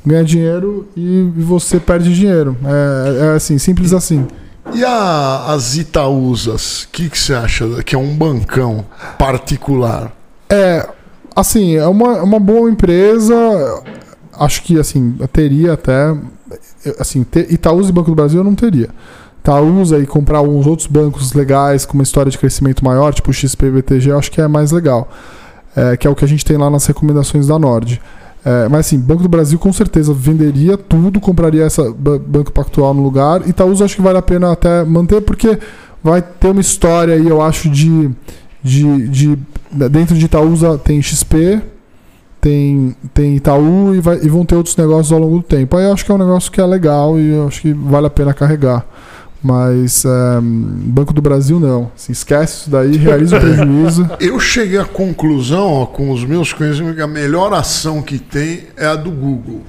[0.07, 2.57] ganha dinheiro e você perde dinheiro.
[2.65, 4.27] É, é assim, simples assim.
[4.73, 6.85] E a, as Itaúsas?
[6.85, 7.83] O que, você acha?
[7.83, 8.85] Que é um bancão
[9.19, 10.13] particular.
[10.49, 10.89] É,
[11.35, 13.35] assim, é uma, é uma boa empresa.
[14.33, 16.17] Acho que, assim, teria até.
[16.99, 18.89] Assim, ter, Itaúsa e Banco do Brasil eu não teria.
[19.41, 23.33] Itaúsa e comprar uns outros bancos legais com uma história de crescimento maior, tipo o
[23.35, 25.09] XPBTG, eu acho que é mais legal.
[25.77, 28.01] É, que é o que a gente tem lá nas recomendações da Nord.
[28.45, 32.93] É, mas assim, Banco do Brasil com certeza venderia tudo, compraria essa ba- Banco Pactual
[32.93, 33.49] no lugar.
[33.49, 35.59] Itaúsa acho que vale a pena até manter, porque
[36.03, 38.11] vai ter uma história aí, eu acho, de.
[38.63, 39.39] de, de
[39.91, 41.61] dentro de Itaúsa tem XP,
[42.41, 45.77] tem, tem Itaú e, vai- e vão ter outros negócios ao longo do tempo.
[45.77, 48.07] Aí eu acho que é um negócio que é legal e eu acho que vale
[48.07, 48.85] a pena carregar.
[49.47, 50.09] Mas é,
[50.41, 51.93] Banco do Brasil não.
[51.95, 54.09] Se esquece isso daí, realiza o prejuízo.
[54.19, 58.65] Eu cheguei à conclusão, ó, com os meus conhecimentos, que a melhor ação que tem
[58.75, 59.61] é a do Google.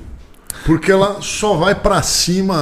[0.65, 2.55] Porque ela só vai pra cima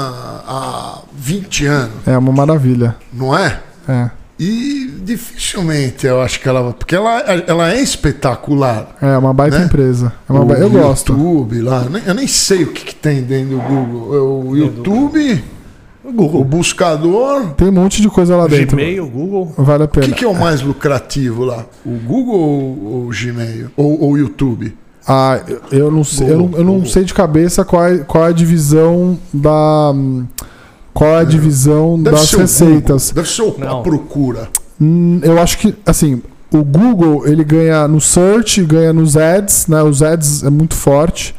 [0.47, 2.95] há 20 anos, É uma maravilha.
[3.13, 3.59] não é?
[3.87, 4.09] É.
[4.39, 6.73] E dificilmente eu acho que ela vai.
[6.73, 8.95] Porque ela, ela é espetacular.
[8.99, 9.65] É uma baita Né?
[9.65, 10.11] empresa.
[10.27, 11.13] É uma O ba- Eu gosto.
[11.13, 11.85] YouTube lá.
[12.05, 14.15] Eu nem sei o que, que tem dentro do Google.
[14.15, 15.43] É O YouTube,
[16.15, 16.43] O o Google.
[16.43, 17.51] buscador.
[17.57, 18.77] Tem um monte de coisa lá dentro.
[18.77, 19.53] Gmail, Google.
[19.57, 20.05] Vale a O pena.
[20.07, 21.65] que, que é o mais lucrativo lá?
[21.85, 23.69] O Google ou o Gmail?
[23.75, 24.75] Ou o YouTube?
[25.07, 25.41] Ah,
[25.71, 26.89] eu- não sei, eu não, eu não Google.
[26.89, 29.93] sei de cabeça qual é, qual é a divisão da.
[30.93, 33.09] Qual é a divisão Deve das o receitas.
[33.09, 33.83] Google, Deve ser o- a Não.
[33.83, 34.47] procura.
[34.79, 36.21] Hum, eu acho que, assim,
[36.53, 39.81] o Google ele ganha no search, ganha nos ads, né?
[39.81, 41.35] Os ads é muito forte.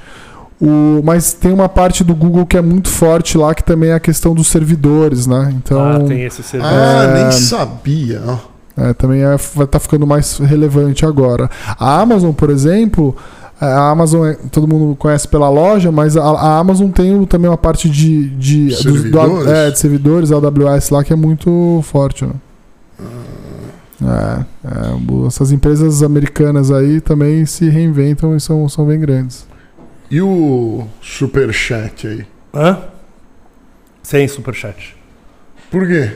[0.61, 3.95] O, mas tem uma parte do Google que é muito forte lá, que também é
[3.95, 5.53] a questão dos servidores, né?
[5.57, 6.73] Então, ah, tem esse serviço.
[6.73, 7.23] Ah, É.
[7.23, 8.23] nem sabia.
[8.77, 11.51] é, também é, vai estar ficando mais relevante agora.
[11.79, 13.15] A Amazon, por exemplo,
[13.61, 17.49] a Amazon é- todo mundo conhece pela loja, mas a, a Amazon tem o- também
[17.51, 19.47] uma parte de, de, dos- do- Servidores?
[19.49, 22.25] é, de servidores, AWS lá, que é muito forte.
[22.25, 22.33] Né?
[24.03, 29.47] É, é, bo- essas empresas americanas aí também se reinventam e são, são bem grandes.
[30.11, 32.27] E o Superchat aí?
[32.55, 32.79] Hã?
[34.03, 34.95] Sem superchat.
[35.71, 36.11] Por quê?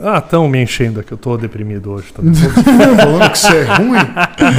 [0.00, 1.10] Ah, estão me enchendo aqui.
[1.10, 2.12] Eu tô deprimido hoje.
[2.12, 3.98] Tá Falando que você é ruim?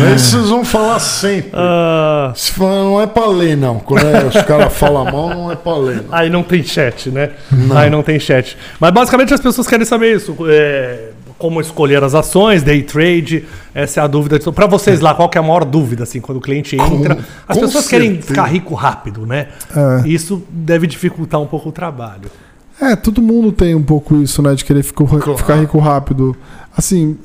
[0.01, 1.51] Mas vocês vão falar sempre.
[1.53, 3.79] ah, Se fala, não é pra ler, não.
[3.79, 6.01] Quando é- os caras falam mal, não é pra ler.
[6.03, 6.13] Não.
[6.13, 7.29] aí não tem chat, né?
[7.51, 7.77] Não.
[7.77, 8.57] Aí não tem chat.
[8.81, 10.35] Mas basicamente as pessoas querem saber isso.
[10.49, 11.11] é,
[11.43, 13.43] como escolher as ações, day trade.
[13.75, 14.39] Essa é a dúvida.
[14.53, 17.19] Para vocês lá, qual que é a maior dúvida, assim, quando o cliente entra?
[17.45, 18.27] As com pessoas querem certeza.
[18.29, 19.49] ficar rico rápido, né?
[19.75, 20.07] É.
[20.07, 22.31] Isso deve dificultar um pouco o trabalho.
[22.81, 24.55] É, todo mundo tem um pouco isso, né?
[24.55, 25.37] De querer ficar, Claro.
[25.37, 26.33] ficar rico rápido.
[26.77, 27.17] Assim,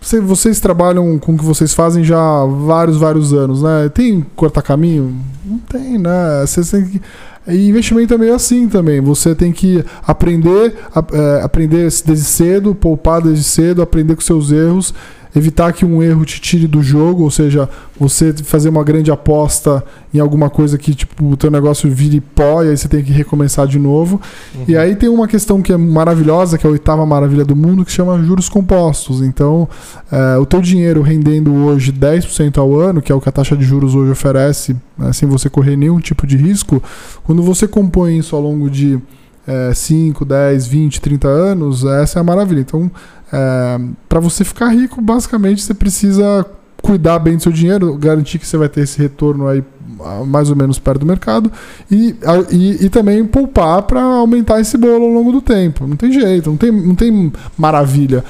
[0.00, 3.90] você- vocês trabalham com o que vocês fazem já há vários, vários anos, né?
[3.92, 5.14] Tem cortar caminho?
[5.44, 6.44] Não tem, né?
[6.46, 7.00] Vocês têm que.
[7.48, 9.00] E investimento é meio assim também.
[9.00, 14.52] Você tem que aprender, a- é, aprender desde cedo, poupar desde cedo, aprender com seus
[14.52, 14.92] erros
[15.34, 17.68] evitar que um erro te tire do jogo, ou seja,
[17.98, 22.62] você fazer uma grande aposta em alguma coisa que tipo o teu negócio vire pó
[22.62, 24.20] e aí você tem que recomeçar de novo.
[24.66, 27.84] E aí tem uma questão que é maravilhosa, que é a oitava maravilha do mundo,
[27.84, 29.20] que chama juros compostos.
[29.22, 29.68] Então,
[30.10, 33.56] é, o teu dinheiro rendendo hoje 10% ao ano, que é o que a taxa
[33.56, 36.82] de juros hoje oferece, né, sem você correr nenhum tipo de risco,
[37.22, 38.98] quando você compõe isso ao longo de
[39.46, 42.60] é, 5, 10, 20, 30 anos, essa é a maravilha.
[42.60, 42.90] Então,
[44.08, 46.44] para você ficar rico, basicamente você precisa
[46.82, 49.62] cuidar bem do seu dinheiro, garantir que você vai ter esse retorno aí
[50.26, 51.52] mais ou menos perto do mercado
[51.90, 52.16] e,
[52.50, 55.86] e, e também poupar para aumentar esse bolo ao longo do tempo.
[55.86, 58.24] Não tem jeito, não tem, não tem maravilha.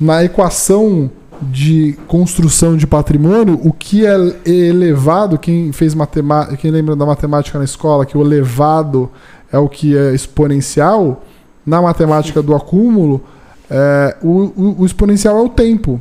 [0.00, 1.10] Na equação
[1.42, 7.58] de construção de patrimônio, o que é elevado, quem fez matemática, quem lembra da matemática
[7.58, 9.10] na escola, que o elevado
[9.52, 11.24] é o que é exponencial,
[11.64, 13.22] na matemática do acúmulo,
[13.70, 16.00] é, o, o- o exponencial é o tempo.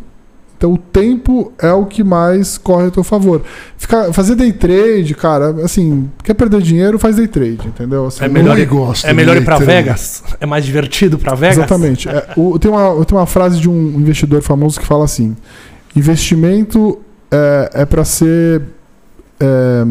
[0.58, 3.42] Então o tempo é o que mais corre a teu favor.
[3.78, 8.06] Ficar, fazer day trade, cara, assim, quer perder dinheiro, faz day trade, entendeu?
[8.08, 9.72] Assim, É melhor, ir, gosto é melhor ir pra trade.
[9.72, 10.24] Vegas?
[10.40, 11.58] É mais divertido pra Vegas?
[11.58, 12.08] Exatamente.
[12.08, 15.36] É, o- tem, uma, tem uma frase de um investidor famoso que fala assim:
[15.96, 18.62] investimento é, é para ser
[19.40, 19.84] é,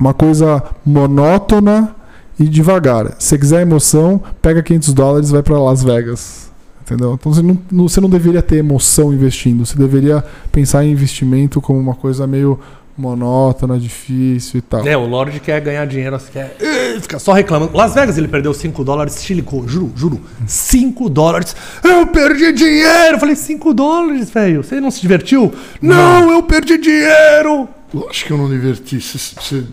[0.00, 1.94] uma coisa monótona
[2.40, 3.14] e devagar.
[3.18, 6.50] Se quiser emoção, pega 500 dólares e vai para Las Vegas.
[6.82, 7.14] Entendeu?
[7.20, 9.64] Então você não, não- você não deveria ter emoção investindo.
[9.64, 12.58] Você deveria pensar em investimento como uma coisa meio
[12.98, 14.86] monótona, difícil e tal.
[14.86, 16.56] É, o Lorde quer ganhar dinheiro, você quer.
[16.60, 17.74] eh, Fica só reclamando.
[17.76, 20.20] Las Vegas ele perdeu 5 dólares, chilicou, juro, juro.
[20.46, 21.54] 5 dólares.
[21.84, 23.14] Eu perdi dinheiro!
[23.14, 24.62] Eu falei, 5 dólares, velho.
[24.62, 25.50] Você não se divertiu?
[25.80, 27.68] Não, eu perdi dinheiro!
[27.92, 28.98] Lógico que eu não diverti.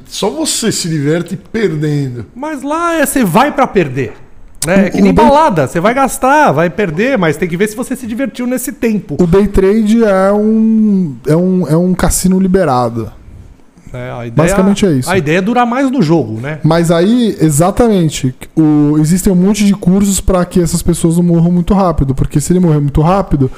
[0.07, 2.25] Só você se diverte perdendo.
[2.35, 4.13] Mas lá é, você vai pra perder.
[4.65, 4.87] Né?
[4.87, 7.67] É que O- nem bem- balada, você vai gastar, vai perder, mas tem que ver
[7.69, 9.15] se você se divertiu nesse tempo.
[9.19, 13.11] O day trade é um, é um, é um cassino liberado.
[13.93, 15.09] É, a ideia, Basicamente é isso.
[15.09, 16.59] A ideia é durar mais no jogo, né?
[16.63, 21.51] Mas aí, exatamente, o, existem um monte de cursos para que essas pessoas não morram
[21.51, 22.13] muito rápido.
[22.13, 23.49] Porque se ele morrer muito rápido.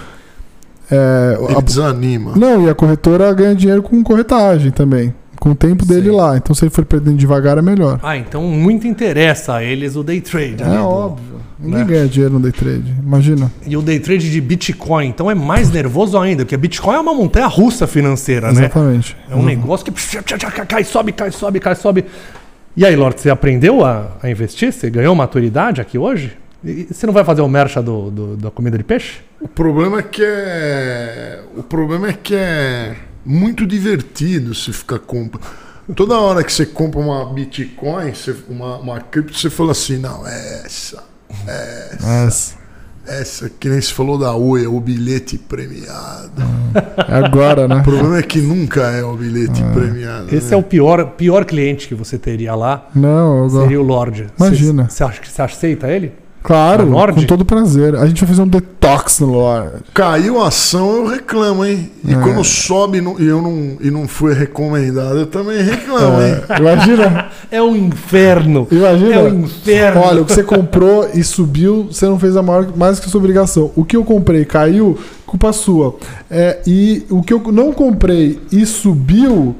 [0.91, 2.33] É, Ele a- desanima.
[2.35, 5.13] não, e a corretora ganha dinheiro com corretagem também.
[5.39, 6.15] Com o tempo dele Sim.
[6.17, 6.35] lá.
[6.35, 7.99] Então, se ele for perdendo devagar, é melhor.
[8.03, 10.61] Ah, então muito interessa a eles o day trade.
[10.61, 11.39] É do- óbvio.
[11.57, 11.85] Ninguém né?
[11.85, 12.93] ganha dinheiro no day trade.
[13.01, 13.51] Imagina.
[13.65, 17.13] E o day trade de Bitcoin, então é mais nervoso ainda, porque Bitcoin é uma
[17.13, 18.65] montanha russa financeira, né?
[18.65, 19.15] Exatamente.
[19.29, 19.91] É um negócio que
[20.67, 22.05] cai, sobe, cai, sobe, cai, sobe.
[22.77, 24.71] E aí, Lorde, você aprendeu a, a investir?
[24.73, 26.31] Você ganhou maturidade aqui hoje?
[26.63, 29.19] E você não vai fazer o mercha do, do- da comida de peixe?
[29.41, 31.41] O problema é que é.
[31.55, 35.39] O problema é que é muito divertido se ficar compra.
[35.95, 40.25] Toda hora que você compra uma Bitcoin, você- uma, uma cripto, você fala assim, não,
[40.27, 41.03] é essa,
[42.01, 42.55] Mas,
[43.07, 46.43] essa, que nem se falou da Oi, é o bilhete premiado.
[47.07, 47.77] é agora, né?
[47.77, 50.27] O problema é que nunca é o bilhete premiado.
[50.35, 50.53] Esse né?
[50.53, 53.61] é o pior, pior cliente que você teria lá, Não, gosto.
[53.61, 54.27] seria o Lorde.
[54.37, 54.83] Imagina.
[54.89, 56.13] Você, você acha que você aceita ele?
[56.41, 57.95] Claro, com todo prazer.
[57.95, 59.83] A gente vai fazer um detox no Lorde.
[59.93, 61.91] Caiu a ação, eu reclamo, hein?
[62.03, 62.15] E É.
[62.17, 66.35] quando sobe e eu não, e não fui recomendado, eu também reclamo, hein?
[66.49, 68.67] É, imagina, É um inferno.
[68.71, 69.15] imagina.
[69.15, 70.01] É um inferno.
[70.01, 73.09] Olha, o que você comprou e subiu, você não fez a maior, mais que a
[73.09, 73.71] sua obrigação.
[73.75, 75.95] O que eu comprei caiu, culpa sua.
[76.31, 79.55] É, e o que eu não comprei e subiu,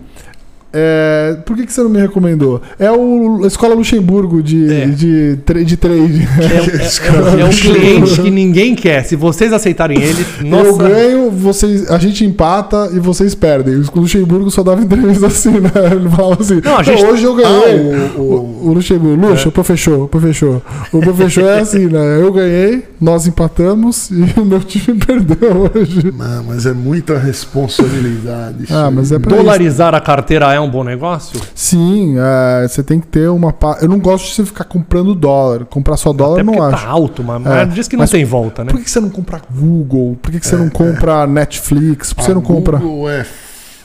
[0.74, 2.62] é, por que, que você não me recomendou?
[2.78, 4.86] É o a Escola Luxemburgo de, É.
[4.88, 6.28] de, tra- de trade.
[6.40, 9.04] É, é- é um cliente que ninguém quer.
[9.04, 10.68] Se vocês aceitarem ele, nossa.
[10.70, 13.76] Eu ganho, vocês, a gente empata e vocês perdem.
[13.94, 15.72] O Luxemburgo só dava entrevista assim, né?
[15.92, 17.50] Ele falava assim: Não, a gente- "Não, hoje eu ganhei.
[17.94, 20.62] Ah, o- o, o Luxemburgo, Luxo, o professor, o professor.
[20.92, 22.20] O professor é assim, né?
[22.22, 26.14] Eu ganhei, nós empatamos e o meu time perdeu hoje.
[26.16, 28.64] Não, mas é muita responsabilidade.
[28.64, 31.40] isso Ah, mas é Dolarizar a carteira é um bom negócio?
[31.56, 33.52] Sim, é, você tem que ter uma.
[33.54, 35.66] pa- Eu não gosto de você ficar comprando dólar.
[35.66, 36.84] Comprar só dólar Até não porque acho.
[36.86, 38.72] tá alto, mas, É, mas diz que não mas tem volta, né?
[38.72, 40.18] Por que você não compra Google?
[40.22, 42.14] Por que você não compra Netflix?
[42.14, 42.78] Por que você não compra.
[42.78, 43.24] Google é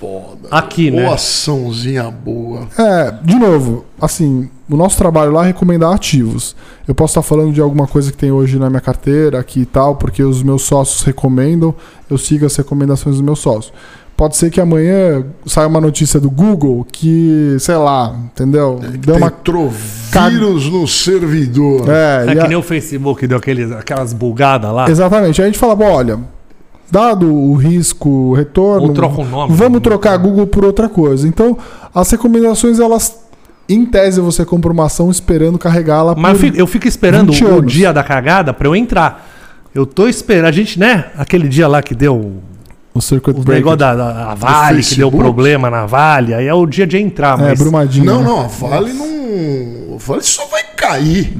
[0.01, 0.49] foda.
[0.51, 1.07] Aqui, né?
[1.13, 2.69] açãozinha boa.
[2.79, 6.55] É, de novo, assim, o nosso trabalho lá é recomendar ativos.
[6.87, 9.67] Eu posso estar falando de alguma coisa que tem hoje na minha carteira aqui e
[9.67, 11.75] tal, porque os meus sócios recomendam,
[12.11, 13.73] eu sigo as recomendações dos meus sócios.
[14.17, 18.79] Pode ser que amanhã saia uma notícia do Google que, sei lá, entendeu?
[18.81, 19.31] Deu Tem uma.
[19.31, 21.89] trovírus no servidor.
[21.89, 24.89] É, É que a- nem o Facebook deu aqueles, aquelas bugadas lá.
[24.89, 25.41] Exatamente.
[25.43, 26.21] Aí a gente fala, bom, olha,
[26.89, 29.53] dado o risco, o retorno, Ou troca o nome.
[29.55, 31.27] vamos trocar Google por outra coisa.
[31.27, 31.59] Então,
[31.93, 33.19] as recomendações, elas,
[33.69, 36.41] em tese, você compra uma ação esperando carregá-la Mas eu por...
[36.41, 39.29] fico, eu fico esperando 20 o dia da cagada pra eu entrar.
[39.75, 40.45] Eu tô esperando.
[40.47, 41.07] A gente, né?
[41.19, 42.35] Aquele dia lá que deu
[42.95, 43.55] O circuit O breaker.
[43.57, 46.97] negócio da, da a Vale, que deu problema na Vale, aí é o dia de
[46.97, 47.59] entrar, É, mas...
[47.59, 48.05] Brumadinho.
[48.05, 48.25] Não, né?
[48.29, 49.95] não, a Vale não.
[49.97, 51.33] A Vale só vai cair.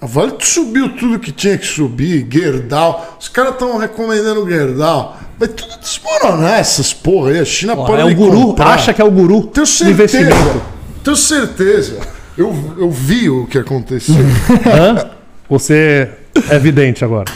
[0.00, 3.16] A Vale subiu tudo que tinha que subir, Gerdau.
[3.20, 5.16] Os caras estão recomendando o Gerdau.
[5.38, 7.38] Vai tudo desmoronar essas porra aí.
[7.40, 9.90] A China Ó, pode é o guru, acha que é o guru Tenho certeza.
[9.90, 10.62] investimento.
[11.04, 11.98] Tenho certeza.
[12.36, 14.14] Eu, eu vi o que aconteceu.
[14.66, 15.10] Hã?
[15.48, 16.10] Você
[16.50, 17.30] é vidente agora.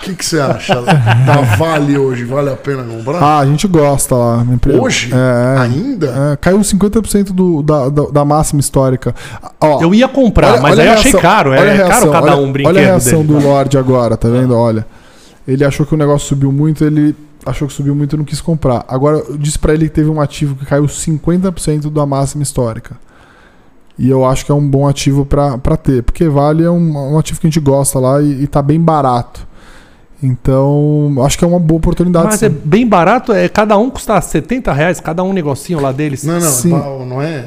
[0.00, 2.24] O que, que você acha da Vale hoje?
[2.24, 3.22] Vale a pena comprar?
[3.22, 4.42] Ah, a gente gosta lá.
[4.42, 4.80] na empresa.
[4.80, 5.10] hoje?
[5.12, 6.06] É, Ainda?
[6.32, 9.14] é, caiu 50% do, da, da, da máxima histórica.
[9.60, 11.50] Ó, Eu ia comprar, olha- mas olha aí eu achei caro.
[11.50, 13.38] olha a É caro reação, cada olha- um brinquedo Olha a reação dele.
[13.40, 14.56] do Lorde agora, tá vendo?
[14.56, 14.86] Olha.
[15.46, 18.40] Ele achou que o negócio subiu muito, ele achou que subiu muito e não quis
[18.40, 18.84] comprar.
[18.88, 22.96] Agora, eu disse pra ele que teve um ativo que caiu 50% da máxima histórica.
[23.98, 26.02] E eu acho que é um bom ativo pra pra ter.
[26.02, 28.80] Porque Vale é um, um ativo que a gente gosta lá e, e tá bem
[28.80, 29.46] barato.
[30.22, 32.26] Então, acho que é uma boa oportunidade.
[32.26, 32.46] Mas sim.
[32.46, 36.24] é bem barato, é cada um custa 70 reais, cada um negocinho lá deles.
[36.24, 36.70] Não, não, Sim.
[36.70, 37.44] não, é.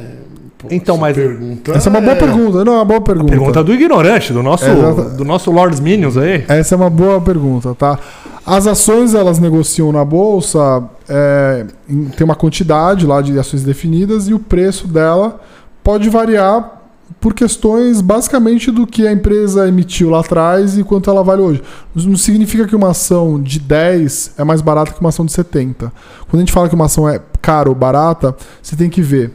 [0.58, 2.66] Pô, Então, essa mas- Pergunta Essa é uma boa pergunta.
[2.66, 3.30] Não, é uma boa pergunta.
[3.32, 4.76] Pergunta do ignorante, do nosso, É,
[5.18, 6.44] do nosso Lords Minions aí.
[6.48, 8.00] Essa é uma boa pergunta, tá?
[8.46, 14.28] As ações elas negociam na bolsa, é, em- tem uma quantidade lá de ações definidas
[14.28, 15.40] e o preço dela
[15.84, 16.82] pode variar
[17.24, 21.64] por questões basicamente do que a empresa emitiu lá atrás e quanto ela vale hoje.
[21.96, 25.90] Não significa que uma ação de 10 é mais barata que uma ação de 70.
[26.28, 29.32] Quando a gente fala que uma ação é cara ou barata, você tem que ver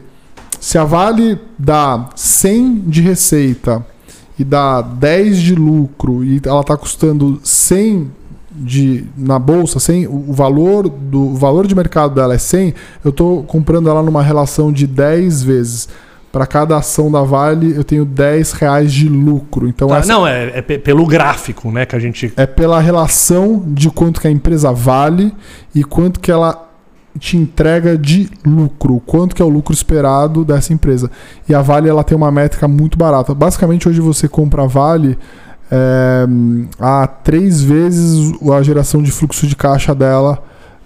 [0.60, 3.82] se a Vale dá 100 de receita
[4.38, 8.10] e dá 10 de lucro e ela está custando 100
[8.50, 12.74] de, na bolsa, 100, o o valor do o valor de mercado dela é 100,
[13.02, 15.88] eu estou comprando ela numa relação de 10 vezes.
[16.30, 19.66] Para cada ação da Vale, eu tenho 10 reais de lucro.
[19.66, 22.32] Então, Tá, essa não, é, é pe- pelo gráfico, né, que a gente...
[22.36, 25.32] é pela relação de quanto que a empresa vale
[25.74, 26.66] e quanto que ela
[27.18, 31.10] te entrega de lucro, quanto que é o lucro esperado dessa empresa.
[31.48, 33.34] E a Vale ela tem uma métrica muito barata.
[33.34, 35.18] Basicamente hoje você compra a Vale
[35.70, 36.26] é,
[36.78, 40.42] a três vezes a geração de fluxo de caixa dela.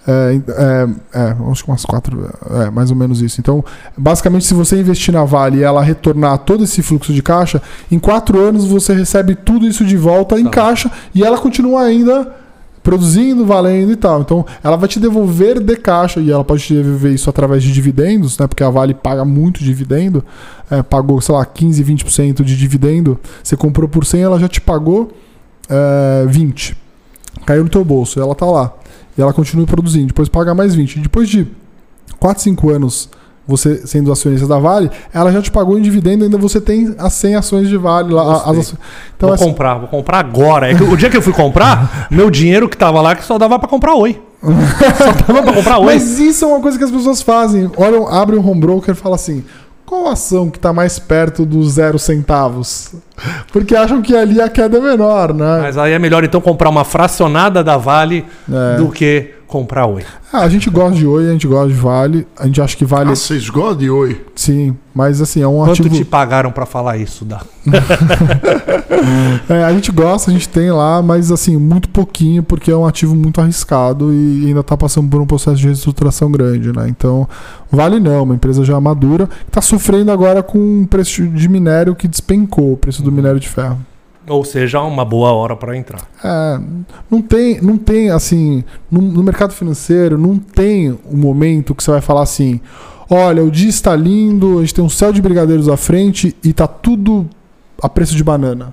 [0.07, 0.89] É, é,
[1.21, 3.41] é, acho que umas quatro, é, mais ou menos isso.
[3.41, 3.65] Então,
[3.97, 7.99] basicamente, se você investir na Vale e ela retornar todo esse fluxo de caixa, em
[7.99, 10.51] quatro anos você recebe tudo isso de volta em Tá.
[10.51, 12.35] caixa e ela continua ainda
[12.83, 14.23] produzindo, valendo e tal.
[14.23, 17.73] Então, ela vai te devolver de caixa e ela pode te devolver isso através de
[17.73, 18.49] dividendos, né?
[18.49, 20.25] Porque a Vale paga muito dividendo,
[20.69, 23.21] é, pagou, sei lá, 15, 20% de dividendo.
[23.43, 25.13] Você comprou por 100, ela já te pagou
[25.71, 26.77] é, 20.
[27.47, 28.73] Caiu no teu bolso, ela tá lá.
[29.17, 31.01] E ela continua produzindo, depois paga mais 20.
[31.01, 31.47] Depois de
[32.19, 33.11] 4, 5 anos
[33.47, 37.13] você sendo acionista da Vale, ela já te pagou em dividendo, ainda você tem as
[37.15, 38.37] 100 ações de Vale lá.
[38.45, 38.75] As.
[39.17, 40.71] Então, vou assim, comprar, vou comprar agora.
[40.71, 43.59] É o dia que eu fui comprar, meu dinheiro que tava lá que só dava
[43.59, 44.21] pra comprar oi.
[44.43, 45.87] só dava pra comprar oi.
[45.87, 47.71] Mas isso é uma coisa que as pessoas fazem.
[47.77, 49.45] Olham, abrem um home broker e falam assim:
[49.93, 52.95] qual ação que está mais perto dos zero centavos?
[53.53, 55.59] Porque acham que ali a queda é menor, né?
[55.61, 58.77] Mas aí é melhor então comprar uma fracionada da Vale É.
[58.79, 60.03] do que comprar oi.
[60.33, 62.87] Ah, a gente gosta de Oi, a gente gosta de Vale, a gente acha que
[62.87, 64.25] Vale Ah, vocês gostam de oi?
[64.35, 65.95] sim, mas assim, é um Quanto ativo.
[65.95, 67.25] te pagaram pra falar isso?
[67.27, 67.43] Da...
[69.49, 72.87] É, a gente gosta, a gente tem lá, mas assim, muito pouquinho, porque é um
[72.87, 76.87] ativo muito arriscado e ainda está passando por um processo de reestruturação grande, né?
[76.89, 77.29] Então,
[77.71, 82.07] Vale não, uma empresa já madura, está sofrendo agora com um preço de minério que
[82.07, 83.79] despencou, o preço do minério de ferro.
[84.29, 86.03] Ou seja, uma boa hora pra entrar.
[86.23, 86.61] É,
[87.11, 91.91] não tem, não tem assim, no, no mercado financeiro não tem um momento que você
[91.91, 92.61] vai falar assim,
[93.11, 96.53] olha, o dia está lindo, a gente tem um céu de brigadeiros à frente e
[96.53, 97.29] tá tudo
[97.83, 98.73] a preço de banana.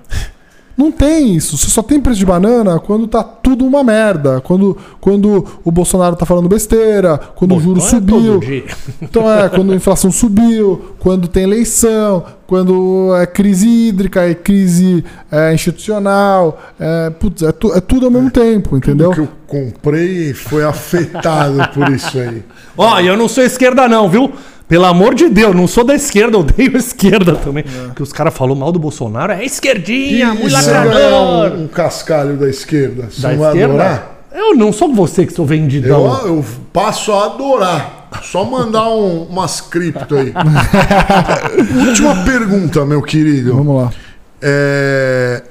[0.76, 1.58] Não tem isso.
[1.58, 4.40] Você só tem preço de banana quando tá tudo uma merda.
[4.40, 8.38] Quando, quando o Bolsonaro tá falando besteira, quando o juro é subiu.
[8.38, 8.64] dia.
[9.02, 15.04] Então é, quando a inflação subiu, quando tem eleição, quando é crise hídrica, é crise
[15.30, 19.10] é, institucional, é, putz, é, tu- é tudo ao mesmo tempo, entendeu?
[19.10, 22.42] Tudo que eu comprei foi afetado por isso aí.
[22.76, 24.32] Ó, e eu não sou esquerda não, viu?
[24.70, 27.64] Pelo amor de Deus, não sou da esquerda, eu odeio a esquerda também.
[27.94, 31.52] Que os caras falaram mal do Bolsonaro, é esquerdinha, muito eu lacrador.
[31.58, 33.74] um, um cascalho da esquerda, você Da não vai esquerda?
[33.74, 34.16] adorar?
[34.32, 36.24] Eu não sou você que sou Eu, vendidão.
[36.24, 38.08] eu passo a adorar.
[38.22, 40.32] Só mandar um, umas cripto aí.
[41.86, 43.56] Última pergunta, meu querido.
[43.56, 43.92] Vamos lá.
[44.40, 45.42] É,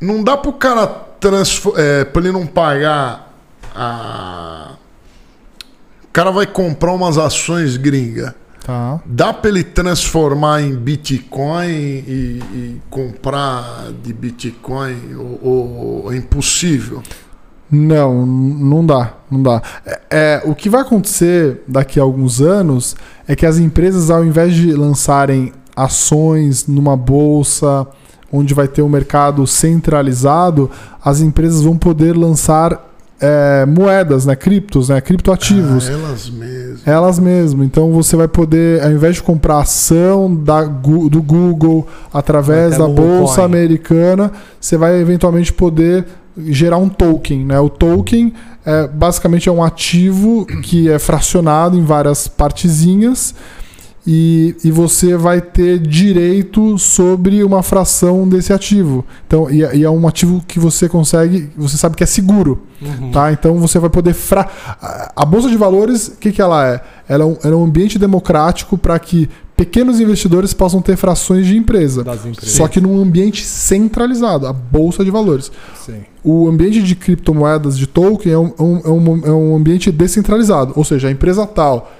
[0.00, 1.80] não dá pro cara transformar.
[1.80, 3.32] É, pra ele não pagar
[3.74, 4.72] a.
[6.04, 8.34] O cara vai comprar umas ações gringa.
[8.64, 9.00] Tá.
[9.04, 17.02] Dá pra ele transformar em Bitcoin e, e comprar de Bitcoin ou, ou é impossível?
[17.68, 19.62] Não, não dá, não dá.
[19.84, 22.94] É, é, o que vai acontecer daqui a alguns anos
[23.26, 27.86] é que as empresas, ao invés de lançarem ações numa bolsa
[28.30, 30.70] onde vai ter um mercado centralizado,
[31.04, 32.91] as empresas vão poder lançar
[33.22, 35.88] é, moedas, né, criptos, né, criptoativos.
[35.88, 36.86] Ah, elas mesmas.
[36.88, 37.62] Elas mesmo.
[37.62, 43.36] Então você vai poder, ao invés de comprar ação da, do Google através da bolsa
[43.36, 43.44] Coin.
[43.44, 46.04] americana, você vai eventualmente poder
[46.48, 47.46] gerar um token.
[47.46, 47.60] Né?
[47.60, 48.32] O token
[48.66, 53.34] é, basicamente é um ativo que é fracionado em várias partezinhas.
[54.04, 59.04] E, e você vai ter direito sobre uma fração desse ativo.
[59.26, 62.62] Então, e, é- e é um ativo que você consegue, você sabe que é seguro.
[63.12, 63.30] Tá?
[63.32, 64.12] Então você vai poder.
[64.12, 64.48] Fra...
[65.14, 66.80] A- Bolsa de Valores, o que, que ela é?
[67.08, 71.46] Ela é um, ela é um ambiente democrático para que pequenos investidores possam ter frações
[71.46, 72.02] de empresa.
[72.50, 75.52] Só que num ambiente centralizado, a Bolsa de Valores.
[75.86, 76.00] Sim.
[76.24, 79.92] O ambiente de criptomoedas de token é um, é um- é um- é um ambiente
[79.92, 80.72] descentralizado.
[80.74, 81.92] Ou seja, a empresa tal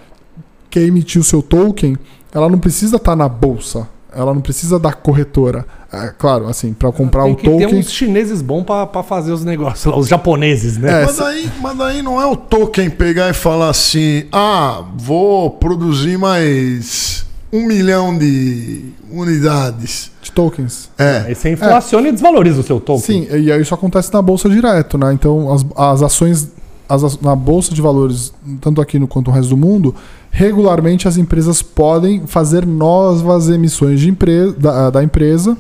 [0.73, 1.97] que emitiu o seu token,
[2.35, 3.87] ela não precisa estar na bolsa.
[4.15, 5.67] Ela não precisa da corretora.
[5.93, 7.79] É, claro, assim, para comprar Tem o que token.
[7.79, 11.03] uns chineses bons pra fazer os negócios lá, os japoneses, né?
[11.03, 15.51] É, Mas daí, mas daí não é o token pegar e falar assim: ah, vou
[15.51, 20.11] produzir mais um milhão de unidades.
[20.23, 20.89] De tokens.
[20.99, 21.25] É.
[21.27, 23.03] Aí você inflaciona e desvaloriza o seu token.
[23.03, 25.13] Sim, e aí isso acontece na bolsa direto, né?
[25.13, 26.49] Então as, as ações
[26.93, 29.95] as, na bolsa de valores, tanto aqui no quanto no resto do mundo,
[30.31, 35.57] regularmente as empresas podem fazer novas emissões de empre da, da empresa.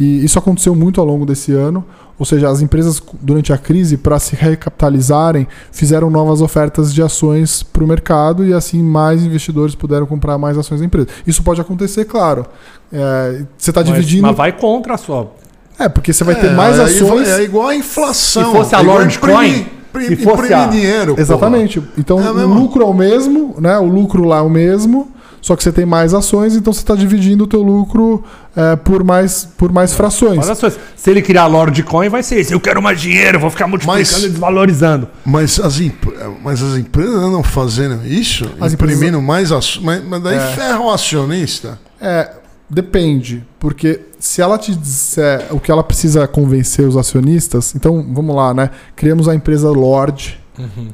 [0.00, 1.84] E isso aconteceu muito ao longo desse ano.
[2.18, 7.62] Ou seja, as empresas, durante a crise, para se recapitalizarem, fizeram novas ofertas de ações
[7.62, 11.08] para o mercado e assim mais investidores puderam comprar mais ações da empresa.
[11.26, 12.46] Isso pode acontecer, claro.
[12.92, 14.22] É, você está dividindo.
[14.22, 15.32] Mas vai contra a sua.
[15.78, 17.28] É, porque você vai ter É, mais aí ações.
[17.28, 18.44] É igual a inflação.
[18.44, 19.66] Se fosse a é Lord Coin, imprimir-
[20.00, 21.14] se fosse imprimir a- dinheiro.
[21.18, 21.82] Exatamente.
[21.98, 22.54] Então É o mesmo?
[22.54, 23.78] lucro é o mesmo, né?
[23.78, 26.94] O lucro lá é o mesmo, só que você tem mais ações, então você está
[26.94, 28.22] dividindo o teu lucro
[28.54, 30.44] é, por mais por mais frações.
[30.44, 32.52] Olha só, se ele criar Lord Coin, vai ser isso.
[32.52, 35.08] Eu quero mais dinheiro, vou ficar multiplicando Mas- e desvalorizando.
[35.24, 36.12] Mas as, imp-
[36.44, 38.48] mas as empresas andam fazendo isso?
[38.60, 39.82] As imprimindo mais ações.
[39.84, 40.40] Mas, mas daí É.
[40.54, 41.78] ferra o acionista.
[42.00, 42.28] É,
[42.72, 48.34] depende, porque se ela te disser o que ela precisa convencer os acionistas, então vamos
[48.34, 48.70] lá, né?
[48.96, 50.40] Criamos a empresa Lord,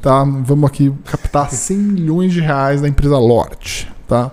[0.02, 0.24] tá?
[0.24, 4.30] Vamos aqui captar 100 milhões de reais da empresa Lord, tá?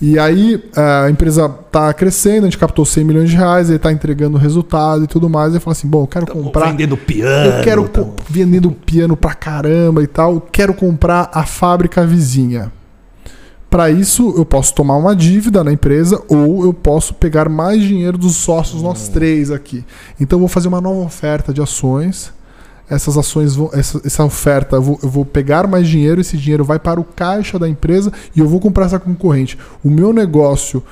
[0.00, 3.92] E aí a empresa tá crescendo, a gente captou 100 milhões de reais, ele tá
[3.92, 7.52] entregando resultado e tudo mais, e fala assim, bom, eu quero comprar Vendendo piano.
[7.58, 12.72] eu quero co- vendendo piano pra caramba e tal, quero comprar a fábrica vizinha.
[13.70, 18.18] Para isso, eu posso tomar uma dívida na empresa ou eu posso pegar mais dinheiro
[18.18, 19.84] dos sócios, nós três aqui.
[20.20, 22.32] Então, eu vou fazer uma nova oferta de ações.
[22.88, 23.70] Essas ações vão.
[23.72, 27.04] Essa, essa oferta, eu vou, eu vou pegar mais dinheiro, esse dinheiro vai para o
[27.04, 29.56] caixa da empresa e eu vou comprar essa concorrente.
[29.84, 30.82] O meu negócio,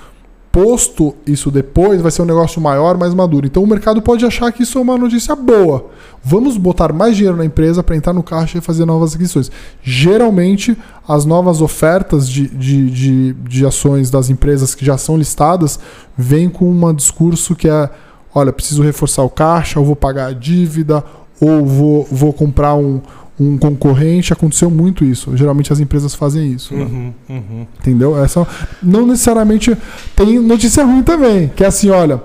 [0.51, 3.47] posto isso depois, vai ser um negócio maior, mais maduro.
[3.47, 5.87] Então, o mercado pode achar que isso é uma notícia boa.
[6.23, 9.51] Vamos botar mais dinheiro na empresa para entrar no caixa e fazer novas aquisições.
[9.83, 10.77] Geralmente,
[11.07, 15.79] as novas ofertas de, de, de, de ações das empresas que já são listadas
[16.17, 17.89] vêm com um discurso que é:
[18.35, 21.05] olha, preciso reforçar o caixa, ou vou pagar a dívida,
[21.41, 23.01] ou vou, vou comprar um,
[23.39, 24.33] um concorrente.
[24.33, 25.37] Aconteceu muito isso.
[25.37, 26.75] Geralmente as empresas fazem isso.
[26.75, 26.85] né?
[26.85, 27.67] Uhum, uhum.
[27.79, 28.23] Entendeu?
[28.23, 28.47] Essa
[28.83, 29.77] não necessariamente
[30.17, 32.21] tem notícia ruim também, que é assim, olha,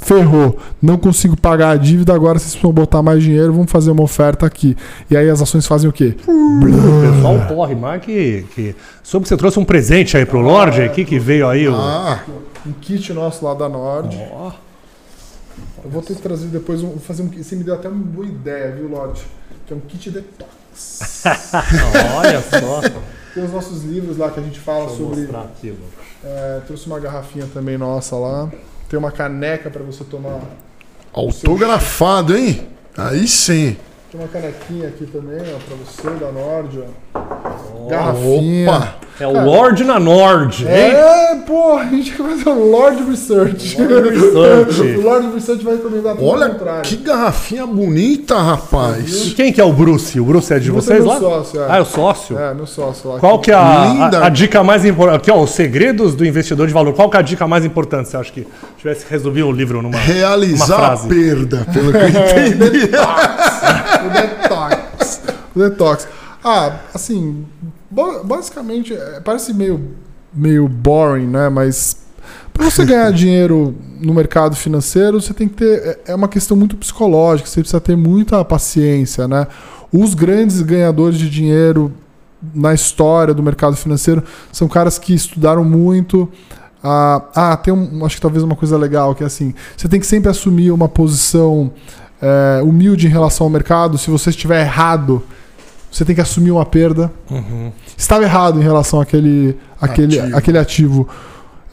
[0.00, 4.02] ferrou, não consigo pagar a dívida, agora vocês precisam botar mais dinheiro, vamos fazer uma
[4.02, 4.76] oferta aqui.
[5.10, 6.14] E aí as ações fazem o quê?
[6.26, 8.74] O pessoal corre mais que, que.
[9.02, 11.74] Soube que você trouxe um presente aí pro Lorde aqui, que veio aí o.
[11.74, 12.20] Ah,
[12.66, 14.16] Um kit nosso lá da Nord.
[14.32, 14.52] Ó,
[15.84, 18.26] Eu vou ter que trazer depois um, fazer um Você me deu até uma boa
[18.26, 19.22] ideia, viu, Lorde?
[19.66, 20.50] Que é um kit detox.
[22.16, 22.80] olha só.
[23.34, 25.20] Tem os nossos livros lá que a gente fala Deixa eu sobre.
[25.22, 25.74] mostrar aqui,
[26.24, 28.50] é, trouxe uma garrafinha também nossa lá.
[28.88, 30.40] Tem uma caneca para você tomar.
[31.12, 32.66] autografado, hein?
[32.96, 33.76] Aí sim.
[34.10, 36.80] Tem uma canequinha aqui também, ó, pra você, da Nord,
[37.14, 37.88] ó.
[37.90, 38.70] Garrafinha.
[38.70, 38.94] Opa!
[39.20, 40.70] É o Lorde na Nord, hein?
[40.70, 43.76] É, porra, a gente vai fazer o Lord Research.
[43.76, 44.80] Research.
[44.80, 46.82] o Lord Research vai recomendar tudo Olha contrário.
[46.82, 49.32] que garrafinha bonita, rapaz.
[49.34, 50.20] Quem que é o Bruce?
[50.20, 51.18] O Bruce é de Bruce vocês é meu lá?
[51.18, 51.66] sócio, é.
[51.68, 52.38] Ah, é o sócio?
[52.38, 53.18] É, meu sócio lá.
[53.18, 55.16] Qual que é a, a, a dica mais importante?
[55.16, 56.94] Aqui, ó, os segredos do investidor de valor.
[56.94, 58.08] Qual que é a dica mais importante?
[58.08, 58.46] Você acha que
[58.78, 61.08] tivesse que resumir o livro numa, numa Realizar a frase?
[61.08, 62.06] perda, pelo que eu
[62.46, 62.88] entendi.
[64.04, 65.20] O detox.
[65.54, 66.08] o detox.
[66.44, 67.44] Ah, assim,
[67.90, 69.92] ba- basicamente, é, parece meio,
[70.32, 71.48] meio boring, né?
[71.48, 71.96] Mas
[72.52, 75.98] para você ganhar dinheiro no mercado financeiro, você tem que ter.
[76.06, 79.46] É é uma questão muito psicológica, você precisa ter muita paciência, né?
[79.92, 81.92] Os grandes ganhadores de dinheiro
[82.54, 84.22] na história do mercado financeiro
[84.52, 86.28] são caras que estudaram muito.
[86.82, 89.98] Ah, ah, tem um, acho que talvez uma coisa legal que é assim: você tem
[89.98, 91.72] que sempre assumir uma posição
[92.20, 93.98] é, humilde em relação ao mercado.
[93.98, 95.22] Se você estiver errado,
[95.90, 97.10] você tem que assumir uma perda.
[97.96, 100.36] Estava errado em relação àquele, àquele, Ativo.
[100.36, 101.08] àquele ativo.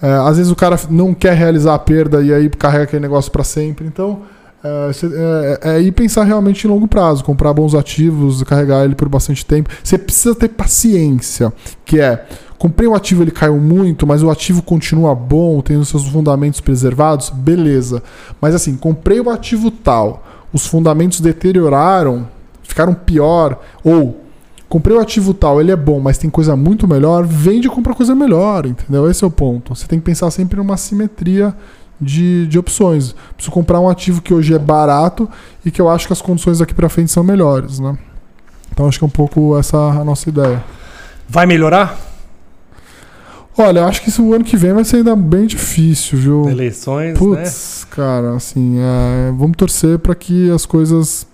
[0.01, 3.31] É, às vezes o cara não quer realizar a perda e aí carrega aquele negócio
[3.31, 3.85] para sempre.
[3.85, 4.21] Então,
[4.63, 4.91] é,
[5.61, 9.45] é, é ir pensar realmente em longo prazo, comprar bons ativos, carregar ele por bastante
[9.45, 9.69] tempo.
[9.83, 11.53] Você precisa ter paciência,
[11.85, 12.25] que é
[12.57, 16.61] comprei o ativo, ele caiu muito, mas o ativo continua bom, tem os seus fundamentos
[16.61, 18.01] preservados, beleza.
[18.41, 20.23] Mas assim, comprei o ativo tal,
[20.55, 22.29] os fundamentos deterioraram,
[22.63, 24.21] ficaram pior, ou
[24.69, 27.93] comprei o ativo tal, ele é bom, mas tem coisa muito melhor, vende e compra
[27.93, 29.11] coisa melhor, entendeu?
[29.11, 29.75] Esse é o ponto.
[29.75, 31.53] Você tem que pensar sempre numa simetria
[31.99, 33.13] de, de opções.
[33.33, 35.29] Preciso comprar um ativo que hoje é barato
[35.65, 37.97] e que eu acho que as condições daqui para frente são melhores, né?
[38.71, 40.63] Então acho que é um pouco essa a nossa ideia.
[41.27, 41.99] Vai melhorar?
[43.57, 46.49] Olha, eu acho que isso o ano que vem vai ser ainda bem difícil, viu?
[46.49, 47.17] Eleições, né?
[47.17, 51.25] Putz, cara, assim, é, vamos torcer para que as coisas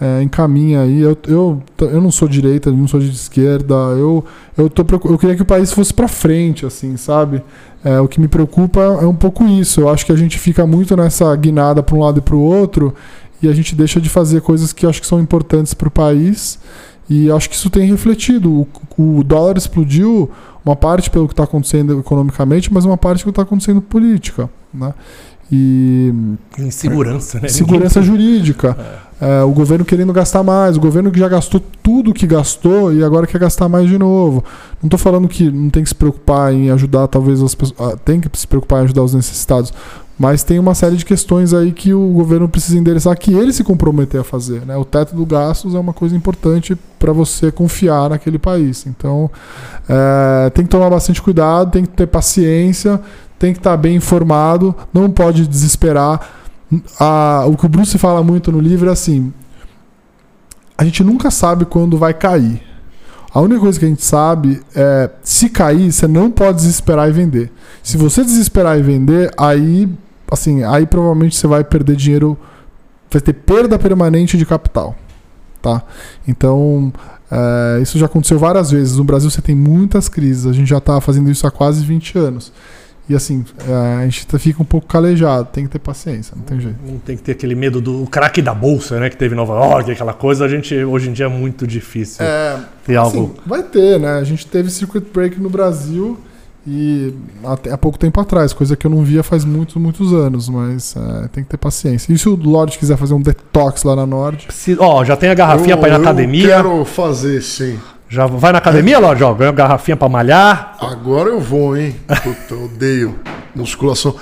[0.00, 1.00] é, encaminhem aí.
[1.00, 3.74] Eu, eu, eu não sou direita, não sou de esquerda.
[3.74, 4.24] Eu,
[4.56, 7.42] eu, tô, eu queria que o país fosse para frente, assim, sabe?
[7.84, 9.80] É, o que me preocupa é um pouco isso.
[9.80, 12.40] Eu acho que a gente fica muito nessa guinada para um lado e para o
[12.40, 12.94] outro
[13.42, 16.58] e a gente deixa de fazer coisas que acho que são importantes para o país.
[17.10, 18.52] E acho que isso tem refletido.
[18.52, 20.30] O, o dólar explodiu,
[20.68, 24.48] uma parte pelo que está acontecendo economicamente, mas uma parte pelo que está acontecendo política.
[24.72, 24.92] Né?
[25.50, 26.12] E
[26.58, 27.48] Insegurança, né?
[27.48, 28.76] segurança jurídica.
[29.20, 33.02] É, o governo querendo gastar mais, o governo que já gastou tudo que gastou e
[33.02, 34.44] agora quer gastar mais de novo.
[34.82, 37.92] Não estou falando que não tem que se preocupar em ajudar, talvez as pessoas.
[37.92, 39.72] ah, Tem que se preocupar em ajudar os necessitados.
[40.18, 43.62] Mas tem uma série de questões aí que o governo precisa endereçar, que ele se
[43.62, 44.66] comprometer a fazer.
[44.66, 44.76] Né?
[44.76, 48.84] O teto do gastos é uma coisa importante para você confiar naquele país.
[48.86, 49.30] Então,
[49.88, 53.00] é, tem que tomar bastante cuidado, tem que ter paciência,
[53.38, 56.20] tem que estar bem informado, não pode desesperar.
[56.98, 59.32] A- o que o Bruce fala muito no livro é assim:
[60.76, 62.60] a gente nunca sabe quando vai cair.
[63.32, 67.12] A única coisa que a gente sabe é se cair, você não pode desesperar e
[67.12, 67.52] vender.
[67.84, 69.88] Se você desesperar e vender, aí,
[70.30, 72.38] assim, aí provavelmente você vai perder dinheiro,
[73.10, 74.96] vai ter perda permanente de capital,
[75.62, 75.82] tá?
[76.26, 76.92] Então,
[77.30, 78.96] é, isso já aconteceu várias vezes.
[78.96, 80.46] No Brasil você tem muitas crises.
[80.46, 82.52] A gente já está fazendo isso há quase 20 anos.
[83.10, 83.72] E assim, é,
[84.02, 85.48] a gente tá- fica um pouco calejado.
[85.50, 86.76] Tem que ter paciência, não tem jeito.
[86.86, 89.08] Não tem que ter aquele medo do craque da bolsa, né?
[89.08, 90.44] Que teve em Nova York, aquela coisa.
[90.44, 93.08] A gente, hoje em dia, é muito difícil É, ter algo.
[93.18, 94.18] Assim, vai ter, né?
[94.18, 96.18] A gente teve circuit break no Brasil
[96.70, 97.14] e
[97.44, 100.94] até há pouco tempo atrás, coisa que eu não via faz muitos, muitos anos, mas
[100.94, 102.12] é, tem que ter paciência.
[102.12, 104.46] E se o Lorde quiser fazer um detox lá na Nord,
[104.78, 106.48] Ó, já tem a garrafinha pra ir na eu academia.
[106.48, 107.78] quero fazer sim.
[108.10, 109.22] Já vai na academia, Lorde?
[109.24, 110.76] Ó, ganha garrafinha pra malhar.
[110.80, 111.96] Agora eu vou, hein?
[112.06, 113.14] Puta, eu odeio
[113.54, 114.14] musculação.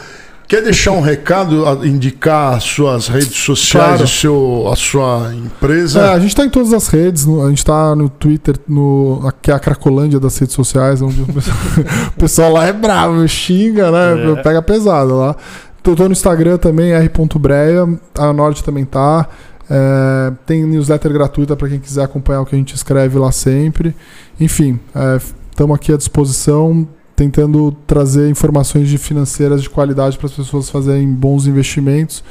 [0.49, 4.05] Quer deixar um recado, indicar as suas redes sociais, Claro.
[4.05, 6.13] o seu, a sua É, empresa?
[6.13, 9.51] a gente tá em todas as redes, no- a gente tá no Twitter, no, que
[9.51, 11.57] é a Cracolândia das redes sociais, onde o pessoal,
[12.17, 14.33] o pessoal lá é bravo, xinga, né?
[14.39, 14.43] É.
[14.43, 15.35] Pega pesado lá.
[15.83, 19.29] Tô, tô no Instagram também, r.breia, a Norte também tá.
[19.69, 23.97] É, tem newsletter gratuita para quem quiser acompanhar o que a gente escreve lá sempre.
[24.39, 24.79] Enfim,
[25.51, 26.87] estamos aqui à disposição,
[27.17, 32.23] tentando trazer informações de financeiras de qualidade para as pessoas fazerem bons investimentos.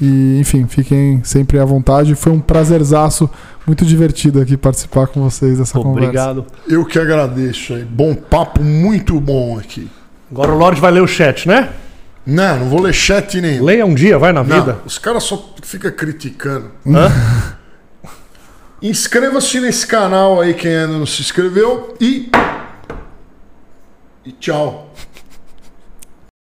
[0.00, 2.16] E, enfim, fiquem sempre à vontade.
[2.16, 3.30] Foi um prazerzaço,
[3.64, 6.08] muito divertido aqui participar com vocês dessa conversa.
[6.08, 6.46] Obrigado.
[6.68, 7.84] Eu que agradeço aí.
[7.84, 9.88] Bom papo, muito bom aqui.
[10.30, 11.70] Agora o Lorde vai ler o chat, né?
[12.26, 13.64] Não, não vou ler chat nenhum.
[13.64, 14.78] Leia um dia, vai na Não, vida.
[14.84, 16.70] os caras só ficam criticando.
[16.86, 17.10] Hã?
[18.82, 21.94] Inscreva-se nesse canal aí, quem ainda não se inscreveu.
[22.00, 22.28] E.
[24.24, 24.88] E tchau.